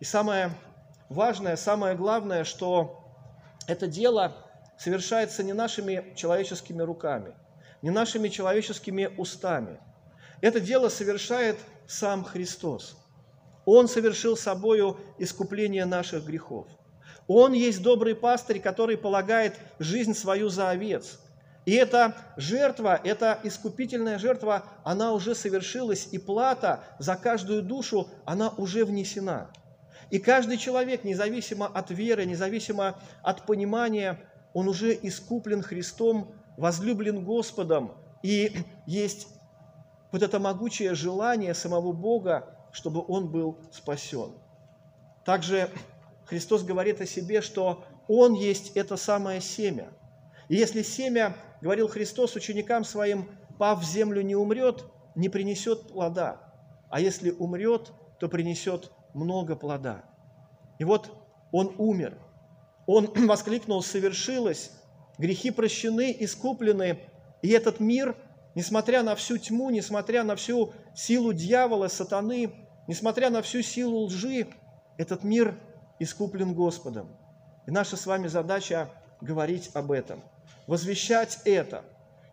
И 0.00 0.04
самое 0.04 0.50
важное, 1.10 1.56
самое 1.56 1.94
главное, 1.94 2.44
что 2.44 3.04
это 3.66 3.86
дело 3.86 4.34
совершается 4.78 5.42
не 5.42 5.52
нашими 5.52 6.14
человеческими 6.16 6.80
руками, 6.80 7.34
не 7.82 7.90
нашими 7.90 8.28
человеческими 8.28 9.10
устами. 9.18 9.78
Это 10.40 10.58
дело 10.58 10.88
совершает 10.88 11.58
сам 11.86 12.24
Христос. 12.24 12.96
Он 13.66 13.88
совершил 13.88 14.38
собою 14.38 14.98
искупление 15.18 15.84
наших 15.84 16.24
грехов. 16.24 16.66
Он 17.26 17.52
есть 17.52 17.82
добрый 17.82 18.14
пастырь, 18.14 18.58
который 18.58 18.96
полагает 18.96 19.54
жизнь 19.78 20.14
свою 20.14 20.48
за 20.48 20.70
овец. 20.70 21.20
И 21.66 21.74
эта 21.74 22.16
жертва, 22.38 22.98
эта 23.04 23.38
искупительная 23.44 24.18
жертва, 24.18 24.64
она 24.82 25.12
уже 25.12 25.34
совершилась, 25.34 26.08
и 26.10 26.18
плата 26.18 26.82
за 26.98 27.16
каждую 27.16 27.62
душу, 27.62 28.08
она 28.24 28.48
уже 28.48 28.86
внесена. 28.86 29.50
И 30.10 30.18
каждый 30.18 30.56
человек, 30.56 31.04
независимо 31.04 31.66
от 31.66 31.90
веры, 31.90 32.24
независимо 32.24 32.98
от 33.22 33.46
понимания, 33.46 34.18
он 34.52 34.68
уже 34.68 34.92
искуплен 35.00 35.62
Христом, 35.62 36.34
возлюблен 36.56 37.24
Господом, 37.24 37.92
и 38.22 38.52
есть 38.86 39.28
вот 40.12 40.22
это 40.22 40.38
могучее 40.38 40.94
желание 40.94 41.54
самого 41.54 41.92
Бога, 41.92 42.56
чтобы 42.72 43.04
он 43.06 43.30
был 43.30 43.58
спасен. 43.72 44.32
Также 45.24 45.70
Христос 46.24 46.62
говорит 46.62 47.00
о 47.00 47.06
себе, 47.06 47.40
что 47.40 47.84
Он 48.08 48.34
есть 48.34 48.72
это 48.76 48.96
самое 48.96 49.40
семя. 49.40 49.88
И 50.48 50.56
если 50.56 50.82
семя, 50.82 51.36
говорил 51.60 51.88
Христос 51.88 52.34
ученикам 52.34 52.84
своим, 52.84 53.28
пав 53.58 53.80
в 53.80 53.84
землю 53.84 54.22
не 54.22 54.34
умрет, 54.34 54.84
не 55.14 55.28
принесет 55.28 55.88
плода, 55.88 56.40
а 56.88 57.00
если 57.00 57.30
умрет, 57.30 57.92
то 58.18 58.28
принесет 58.28 58.90
много 59.14 59.56
плода. 59.56 60.04
И 60.78 60.84
вот 60.84 61.10
Он 61.52 61.74
умер. 61.78 62.18
Он 62.86 63.10
воскликнул, 63.26 63.82
совершилось, 63.82 64.72
грехи 65.18 65.50
прощены, 65.50 66.16
искуплены, 66.18 66.98
и 67.42 67.48
этот 67.50 67.80
мир, 67.80 68.16
несмотря 68.54 69.02
на 69.02 69.14
всю 69.14 69.38
тьму, 69.38 69.70
несмотря 69.70 70.24
на 70.24 70.36
всю 70.36 70.72
силу 70.94 71.32
дьявола, 71.32 71.88
сатаны, 71.88 72.52
несмотря 72.86 73.30
на 73.30 73.42
всю 73.42 73.62
силу 73.62 74.04
лжи, 74.04 74.48
этот 74.98 75.24
мир 75.24 75.54
искуплен 75.98 76.54
Господом. 76.54 77.08
И 77.66 77.70
наша 77.70 77.96
с 77.96 78.06
вами 78.06 78.26
задача 78.26 78.90
говорить 79.20 79.70
об 79.74 79.92
этом, 79.92 80.22
возвещать 80.66 81.40
это 81.44 81.84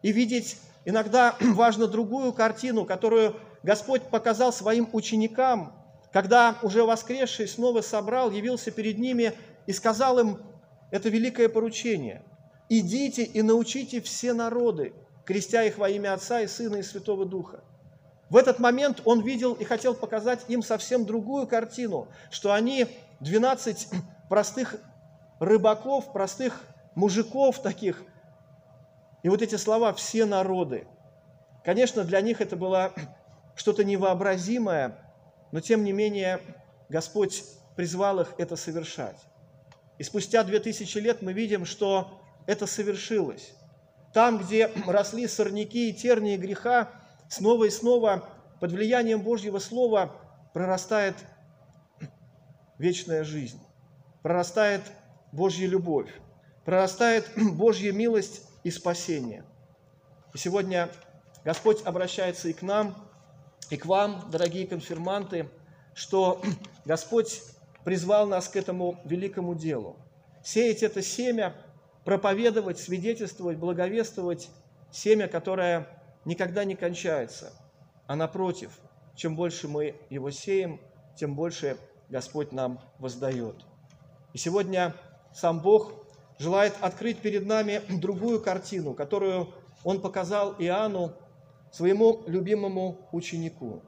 и 0.01 0.11
видеть 0.11 0.57
иногда 0.85 1.35
важно 1.41 1.87
другую 1.87 2.33
картину, 2.33 2.85
которую 2.85 3.35
Господь 3.63 4.03
показал 4.03 4.51
своим 4.53 4.89
ученикам, 4.93 5.73
когда 6.17 6.57
уже 6.63 6.83
воскресший 6.83 7.47
снова 7.47 7.81
собрал, 7.81 8.31
явился 8.31 8.71
перед 8.71 8.97
ними 8.97 9.33
и 9.67 9.71
сказал 9.71 10.17
им 10.17 10.39
это 10.89 11.09
великое 11.09 11.47
поручение. 11.47 12.23
«Идите 12.69 13.21
и 13.21 13.43
научите 13.43 14.01
все 14.01 14.33
народы, 14.33 14.95
крестя 15.25 15.61
их 15.61 15.77
во 15.77 15.89
имя 15.89 16.15
Отца 16.15 16.41
и 16.41 16.47
Сына 16.47 16.77
и 16.77 16.81
Святого 16.81 17.23
Духа». 17.27 17.63
В 18.31 18.35
этот 18.35 18.57
момент 18.57 19.03
он 19.05 19.21
видел 19.21 19.53
и 19.53 19.63
хотел 19.63 19.93
показать 19.93 20.39
им 20.47 20.63
совсем 20.63 21.05
другую 21.05 21.45
картину, 21.45 22.07
что 22.31 22.51
они 22.51 22.87
12 23.19 23.87
простых 24.27 24.77
рыбаков, 25.39 26.13
простых 26.13 26.63
мужиков 26.95 27.61
таких. 27.61 28.01
И 29.21 29.29
вот 29.29 29.43
эти 29.43 29.53
слова 29.53 29.93
«все 29.93 30.25
народы». 30.25 30.87
Конечно, 31.63 32.03
для 32.03 32.21
них 32.21 32.41
это 32.41 32.55
было 32.55 32.91
что-то 33.55 33.83
невообразимое, 33.83 34.97
но 35.51 35.59
тем 35.59 35.83
не 35.83 35.91
менее 35.91 36.41
Господь 36.89 37.43
призвал 37.75 38.19
их 38.21 38.33
это 38.37 38.55
совершать. 38.55 39.17
И 39.97 40.03
спустя 40.03 40.43
две 40.43 40.59
тысячи 40.59 40.97
лет 40.97 41.21
мы 41.21 41.33
видим, 41.33 41.65
что 41.65 42.21
это 42.45 42.67
совершилось. 42.67 43.53
Там, 44.13 44.39
где 44.39 44.67
росли 44.87 45.27
сорняки 45.27 45.89
и 45.89 45.93
тернии 45.93 46.37
греха, 46.37 46.89
снова 47.29 47.65
и 47.65 47.69
снова 47.69 48.27
под 48.59 48.71
влиянием 48.71 49.21
Божьего 49.21 49.59
Слова 49.59 50.15
прорастает 50.53 51.15
вечная 52.77 53.23
жизнь, 53.23 53.61
прорастает 54.23 54.81
Божья 55.31 55.67
любовь, 55.67 56.09
прорастает 56.65 57.29
Божья 57.35 57.91
милость 57.91 58.43
и 58.63 58.71
спасение. 58.71 59.43
И 60.33 60.37
сегодня 60.37 60.89
Господь 61.43 61.81
обращается 61.85 62.49
и 62.49 62.53
к 62.53 62.61
нам, 62.61 63.06
и 63.69 63.77
к 63.77 63.85
вам, 63.85 64.29
дорогие 64.31 64.67
конфирманты, 64.67 65.49
что 65.93 66.41
Господь 66.85 67.41
призвал 67.83 68.27
нас 68.27 68.47
к 68.47 68.55
этому 68.55 68.99
великому 69.05 69.55
делу. 69.55 69.97
Сеять 70.43 70.83
это 70.83 71.01
семя, 71.01 71.55
проповедовать, 72.05 72.79
свидетельствовать, 72.79 73.57
благовествовать 73.57 74.49
семя, 74.91 75.27
которое 75.27 75.87
никогда 76.23 76.63
не 76.63 76.75
кончается, 76.75 77.51
а 78.05 78.15
напротив, 78.15 78.79
чем 79.15 79.35
больше 79.35 79.67
мы 79.67 79.95
его 80.09 80.31
сеем, 80.31 80.79
тем 81.15 81.35
больше 81.35 81.77
Господь 82.09 82.51
нам 82.51 82.79
воздает. 82.99 83.65
И 84.33 84.37
сегодня 84.37 84.93
сам 85.33 85.61
Бог 85.61 85.93
желает 86.39 86.73
открыть 86.81 87.19
перед 87.19 87.45
нами 87.45 87.81
другую 87.99 88.41
картину, 88.41 88.93
которую 88.93 89.53
Он 89.83 90.01
показал 90.01 90.55
Иоанну, 90.59 91.13
своему 91.77 92.23
любимому 92.25 93.07
ученику. 93.11 93.83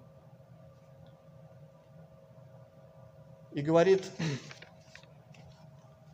И 3.52 3.62
говорит 3.62 4.04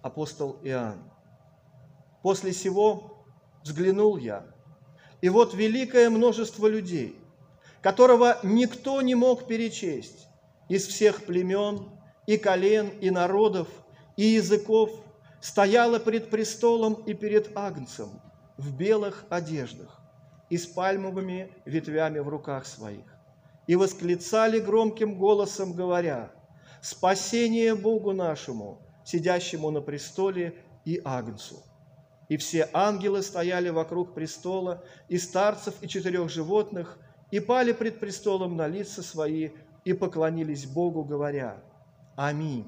апостол 0.02 0.58
Иоанн, 0.64 1.04
«После 2.22 2.54
сего 2.54 3.26
взглянул 3.62 4.16
я, 4.16 4.46
и 5.20 5.28
вот 5.28 5.54
великое 5.54 6.10
множество 6.10 6.68
людей, 6.68 7.20
которого 7.82 8.38
никто 8.42 9.02
не 9.02 9.16
мог 9.16 9.46
перечесть, 9.46 10.28
из 10.70 10.88
всех 10.88 11.26
племен, 11.26 11.90
и 12.26 12.38
колен, 12.38 12.88
и 13.02 13.10
народов, 13.10 13.68
и 14.16 14.24
языков, 14.24 14.92
стояла 15.42 16.00
пред 16.00 16.30
престолом 16.30 16.94
и 16.94 17.14
перед 17.14 17.56
Агнцем 17.58 18.22
в 18.58 18.74
белых 18.78 19.26
одеждах 19.30 20.05
и 20.50 20.58
с 20.58 20.66
пальмовыми 20.66 21.52
ветвями 21.66 22.20
в 22.20 22.30
руках 22.30 22.66
своих. 22.66 23.06
И 23.68 23.76
восклицали 23.76 24.60
громким 24.60 25.18
голосом, 25.18 25.74
говоря, 25.74 26.32
«Спасение 26.82 27.74
Богу 27.74 28.14
нашему, 28.14 28.80
сидящему 29.04 29.72
на 29.72 29.82
престоле 29.82 30.56
и 30.86 31.02
Агнцу!» 31.04 31.64
И 32.30 32.38
все 32.38 32.70
ангелы 32.74 33.22
стояли 33.22 33.70
вокруг 33.70 34.14
престола, 34.14 34.84
и 35.10 35.18
старцев, 35.18 35.76
и 35.82 35.88
четырех 35.88 36.30
животных, 36.30 36.98
и 37.32 37.40
пали 37.40 37.72
пред 37.72 38.00
престолом 38.00 38.56
на 38.56 38.68
лица 38.68 39.04
свои, 39.04 39.50
и 39.84 39.94
поклонились 39.94 40.66
Богу, 40.66 41.04
говоря, 41.04 41.62
Аминь. 42.16 42.68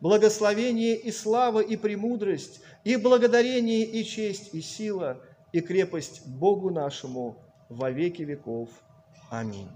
Благословение 0.00 0.96
и 0.96 1.10
слава 1.10 1.60
и 1.60 1.76
премудрость, 1.76 2.60
и 2.84 2.96
благодарение 2.96 3.84
и 3.84 4.04
честь 4.04 4.52
и 4.52 4.60
сила, 4.60 5.22
и 5.52 5.60
крепость 5.60 6.26
Богу 6.26 6.70
нашему 6.70 7.36
во 7.68 7.90
веки 7.90 8.22
веков. 8.22 8.70
Аминь. 9.30 9.68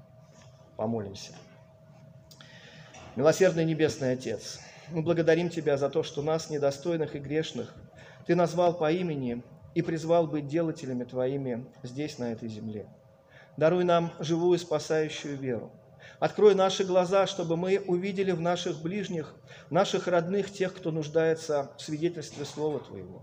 Помолимся. 0.77 1.33
Милосердный 3.15 3.65
Небесный 3.65 4.13
Отец, 4.13 4.61
мы 4.91 5.03
благодарим 5.03 5.49
Тебя 5.49 5.77
за 5.77 5.89
то, 5.89 6.03
что 6.03 6.23
нас, 6.23 6.51
недостойных 6.51 7.15
и 7.17 7.19
грешных, 7.19 7.75
Ты 8.27 8.35
назвал 8.35 8.77
по 8.77 8.91
имени 8.91 9.43
и 9.75 9.83
призвал 9.83 10.27
быть 10.27 10.49
делателями 10.49 11.05
Твоими 11.05 11.67
здесь, 11.83 12.19
на 12.19 12.33
этой 12.33 12.49
земле. 12.49 12.87
Даруй 13.57 13.85
нам 13.85 14.13
живую 14.19 14.59
спасающую 14.59 15.37
веру. 15.37 15.71
Открой 16.19 16.55
наши 16.55 16.85
глаза, 16.85 17.27
чтобы 17.27 17.57
мы 17.57 17.83
увидели 17.87 18.33
в 18.33 18.41
наших 18.41 18.81
ближних, 18.83 19.35
наших 19.71 20.09
родных, 20.09 20.51
тех, 20.51 20.75
кто 20.75 20.91
нуждается 20.91 21.71
в 21.77 21.83
свидетельстве 21.83 22.45
Слова 22.45 22.81
Твоего. 22.81 23.23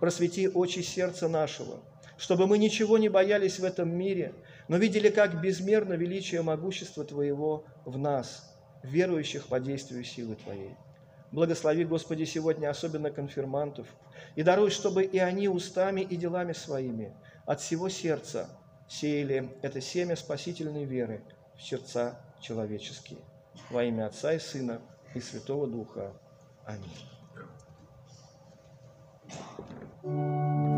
Просвети 0.00 0.48
очи 0.48 0.80
сердца 0.80 1.28
нашего, 1.28 1.80
чтобы 2.18 2.46
мы 2.46 2.58
ничего 2.58 2.98
не 2.98 3.08
боялись 3.08 3.58
в 3.58 3.64
этом 3.64 3.96
мире, 3.96 4.34
но 4.68 4.76
видели, 4.76 5.08
как 5.08 5.40
безмерно 5.40 5.94
величие 5.94 6.42
могущества 6.42 7.04
Твоего 7.04 7.64
в 7.84 7.98
нас, 7.98 8.54
верующих 8.82 9.46
по 9.46 9.60
действию 9.60 10.04
силы 10.04 10.36
Твоей. 10.36 10.76
Благослови, 11.32 11.84
Господи, 11.84 12.24
сегодня 12.24 12.70
особенно 12.70 13.10
конфирмантов, 13.10 13.86
и 14.36 14.42
даруй, 14.42 14.70
чтобы 14.70 15.04
и 15.04 15.18
они 15.18 15.48
устами 15.48 16.00
и 16.00 16.16
делами 16.16 16.52
своими 16.52 17.14
от 17.46 17.60
всего 17.60 17.88
сердца 17.88 18.48
сеяли 18.88 19.56
это 19.62 19.80
семя 19.80 20.16
спасительной 20.16 20.84
веры 20.84 21.22
в 21.56 21.62
сердца 21.62 22.20
человеческие. 22.40 23.20
Во 23.70 23.82
имя 23.82 24.06
Отца 24.06 24.32
и 24.32 24.38
Сына 24.38 24.80
и 25.14 25.20
Святого 25.20 25.66
Духа. 25.66 26.12
Аминь. 26.64 26.90
Thank 30.06 30.18
you. 30.18 30.75